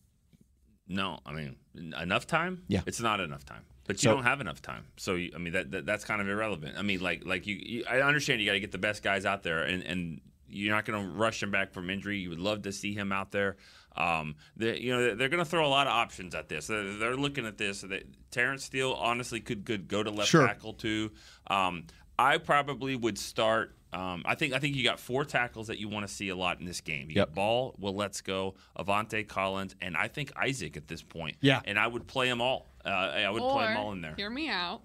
[0.89, 1.57] no, I mean
[2.01, 2.63] enough time.
[2.69, 2.83] Yeah.
[2.87, 3.65] it's not enough time.
[3.87, 6.21] But you So- don't have enough time, so you, I mean that, that that's kind
[6.21, 6.77] of irrelevant.
[6.77, 9.25] I mean, like like you, you I understand you got to get the best guys
[9.25, 12.19] out there, and and you're not going to rush him back from injury.
[12.19, 13.57] You would love to see him out there.
[13.97, 16.67] Um, they, you know they're going to throw a lot of options at this.
[16.67, 17.83] They're, they're looking at this.
[17.83, 20.47] That Terence Steele honestly could could go to left Sure.
[20.47, 21.13] tackle too.
[21.47, 21.85] Um,
[22.19, 23.76] I probably would start.
[23.93, 26.37] Um, I think I think you got four tackles that you want to see a
[26.37, 27.09] lot in this game.
[27.09, 27.29] You Yep.
[27.29, 31.37] got Ball, Well, Let's Go, Aviante Collins, and I think Isaac at this point.
[31.41, 31.61] Yeah.
[31.65, 32.69] and I would play them all.
[32.85, 34.15] Uh, I would or, play them all in there.
[34.17, 34.83] Hear me out.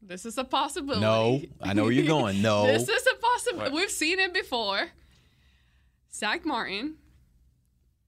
[0.00, 1.00] This is a possibility.
[1.00, 2.42] No, I know where you're going.
[2.42, 2.66] No.
[2.66, 3.74] this is a possibility.
[3.74, 4.88] We've seen it before.
[6.12, 6.96] Zach Martin,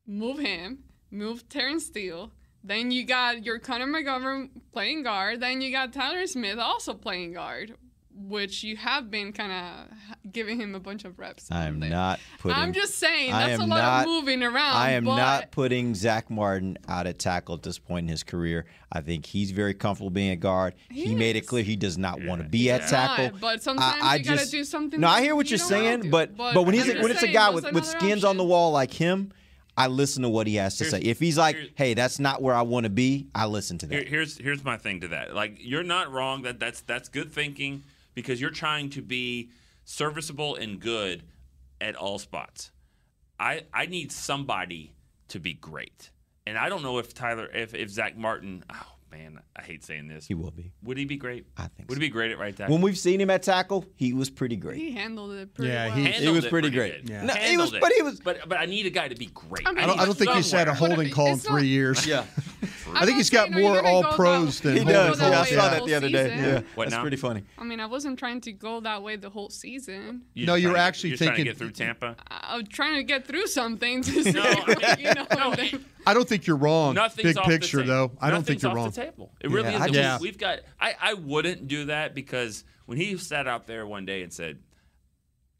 [0.06, 2.30] move him, move Terence Steele.
[2.62, 5.40] Then you got your Connor McGovern playing guard.
[5.40, 7.74] Then you got Tyler Smith also playing guard,
[8.16, 11.50] which you have been kind of giving him a bunch of reps.
[11.50, 14.76] I am not putting I'm just saying that's a lot not- of moving around.
[14.76, 18.22] I am but not putting Zach Martin out at tackle at this point in his
[18.22, 18.66] career.
[18.92, 20.74] I think he's very comfortable being a guard.
[20.90, 23.24] He, He made it clear he does not want to be at He's tackle.
[23.32, 25.66] not, but sometimes I, I you gotta do something No, I hear what you you're
[25.66, 26.10] saying, do.
[26.10, 28.22] but But but when he's I'm when just it's a guy with, with another skins
[28.24, 29.32] on the wall like him,
[29.76, 31.08] I listen to what he has to Here's- say.
[31.08, 33.94] If he's like, "Hey, that's not where I want to be," I listen to that.
[33.94, 35.34] Here, here's here's my thing to that.
[35.34, 36.42] Like you're not wrong.
[36.42, 37.82] That that's that's good thinking
[38.14, 39.50] because you're trying to be
[39.84, 41.24] serviceable and good
[41.80, 42.70] at all spots.
[43.38, 44.94] I I need somebody
[45.28, 46.10] to be great,
[46.46, 48.64] and I don't know if Tyler if if Zach Martin.
[48.70, 50.26] Oh man, I hate saying this.
[50.26, 50.72] He will be.
[50.82, 51.46] Would he be great?
[51.56, 52.00] I think Would so.
[52.00, 52.74] he be great at right tackle?
[52.74, 54.78] When we've seen him at tackle, he was pretty great.
[54.78, 55.96] he handled it pretty Yeah, well.
[55.96, 57.02] he- Handled It was pretty great.
[57.06, 57.10] good.
[57.10, 57.24] Yeah.
[57.24, 57.80] No, he Handled was- it.
[57.80, 59.66] but he was- But but I need a guy to be great.
[59.66, 61.62] I mean, I don't, I don't think he's had a holding call in three not-
[61.64, 62.06] years.
[62.06, 62.24] Yeah,
[62.94, 65.20] I think he's got saying, more all pros than he does.
[65.20, 66.28] Yeah, I saw that the other day.
[66.36, 67.42] Yeah, that's pretty funny.
[67.58, 70.22] I mean, I wasn't trying to go that way the whole season.
[70.34, 72.16] No, you were trying to get- actually you're trying to thinking- get through Tampa.
[72.28, 75.54] I was trying to get through something to see, No,
[76.06, 76.94] I- you know, no, and then- I don't think you're wrong.
[76.94, 78.08] Nothing's Big off picture, the table.
[78.08, 78.18] though.
[78.20, 78.90] I don't think you're off wrong.
[78.90, 79.32] The table.
[79.40, 79.92] It really Yeah, I is.
[79.92, 80.60] just- We've got.
[80.80, 84.58] I, I wouldn't do that because when he sat out there one day and said,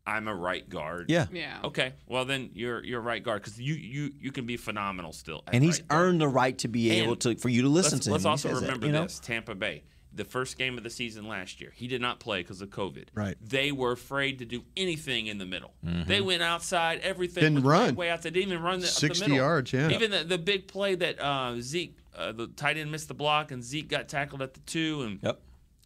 [0.06, 1.26] "I'm a right guard." Yeah.
[1.32, 1.60] yeah.
[1.64, 1.94] Okay.
[2.06, 5.42] Well, then you're you're a right guard because you you you can be phenomenal still.
[5.50, 6.02] And he's right guard.
[6.08, 8.12] earned the right to be able to for you to listen let's, to him.
[8.12, 9.02] Let's when he also says that, remember know?
[9.04, 9.84] this: Tampa Bay,
[10.14, 13.06] the first game of the season last year, he did not play because of COVID.
[13.14, 13.36] Right.
[13.40, 15.74] They were afraid to do anything in the middle.
[15.84, 16.08] Mm-hmm.
[16.08, 17.00] They went outside.
[17.00, 17.94] Everything Didn't run.
[17.94, 18.22] way out.
[18.22, 19.36] They didn't even run the, up the 60 middle.
[19.36, 19.88] yards, yeah.
[19.90, 23.50] Even the, the big play that uh, Zeke, uh, the tight end, missed the block,
[23.50, 25.40] and Zeke got tackled at the two, and Yep.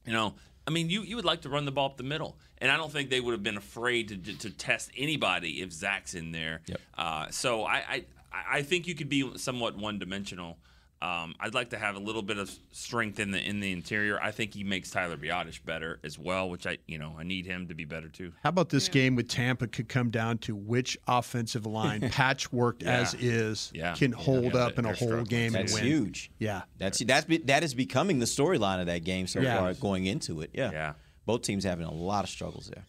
[0.07, 0.35] you know,
[0.67, 2.77] I mean, you, you would like to run the ball up the middle, and I
[2.77, 6.33] don't think they would have been afraid to, to, to test anybody if Zach's in
[6.33, 6.61] there.
[6.67, 6.81] Yep.
[6.97, 10.59] Uh, so I, I I think you could be somewhat one dimensional.
[11.01, 14.21] Um, I'd like to have a little bit of strength in the in the interior.
[14.21, 17.47] I think he makes Tyler Biadasz better as well, which I you know I need
[17.47, 18.33] him to be better too.
[18.43, 22.97] How about this game with Tampa could come down to which offensive line, patchworked Yeah.
[23.01, 23.95] as is, Yeah.
[23.95, 25.93] can Yeah, hold yeah, up in a whole game That's and win.
[25.93, 26.31] huge.
[26.41, 26.63] Yeah.
[26.79, 29.59] That's that's that is becoming the storyline of that game so Yeah.
[29.61, 30.51] far going into it.
[30.53, 30.73] Yeah.
[30.73, 30.93] Yeah.
[31.27, 32.85] Both teams having a lot of struggles there.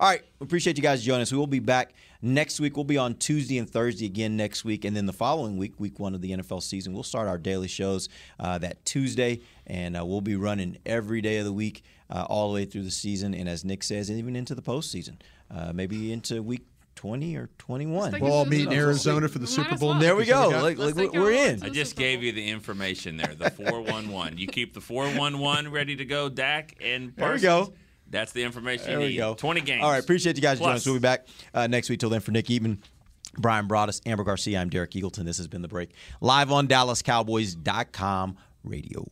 [0.00, 1.30] All right, appreciate you guys joining us.
[1.32, 1.92] We will be back
[2.22, 2.76] next week.
[2.76, 5.98] We'll be on Tuesday and Thursday again next week, and then the following week, week
[5.98, 8.08] one of the NFL season, we'll start our daily shows
[8.38, 12.48] uh, that Tuesday, and uh, we'll be running every day of the week uh, all
[12.48, 15.16] the way through the season, and as Nick says, even into the postseason,
[15.50, 16.66] uh, maybe into week.
[16.94, 18.20] 20 or 21.
[18.20, 19.94] We'll all meet in Arizona for the Super Bowl.
[19.94, 20.50] There we go.
[20.50, 20.62] what?
[20.62, 21.62] Like, like we're, we're in.
[21.62, 23.34] I just gave you the information there.
[23.34, 24.36] The four one one.
[24.36, 27.72] You keep the four one one ready to go, Dak and There we go.
[28.12, 29.16] That's the information There you we need.
[29.16, 29.34] go.
[29.34, 29.82] Twenty games.
[29.82, 30.86] All right, appreciate you guys joining us.
[30.86, 31.98] We'll be back uh, next week.
[31.98, 32.78] Till then, for Nick Eatman,
[33.38, 35.24] Brian Broaddus, Amber Garcia, I'm Derek Eagleton.
[35.24, 35.90] This has been The Break.
[36.20, 39.04] Live on DallasCowboys.com radio.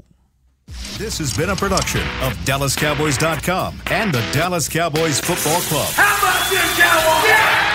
[0.99, 5.89] This has been a production of DallasCowboys.com and the Dallas Cowboys Football Club.
[5.95, 7.70] How about this, Cowboys?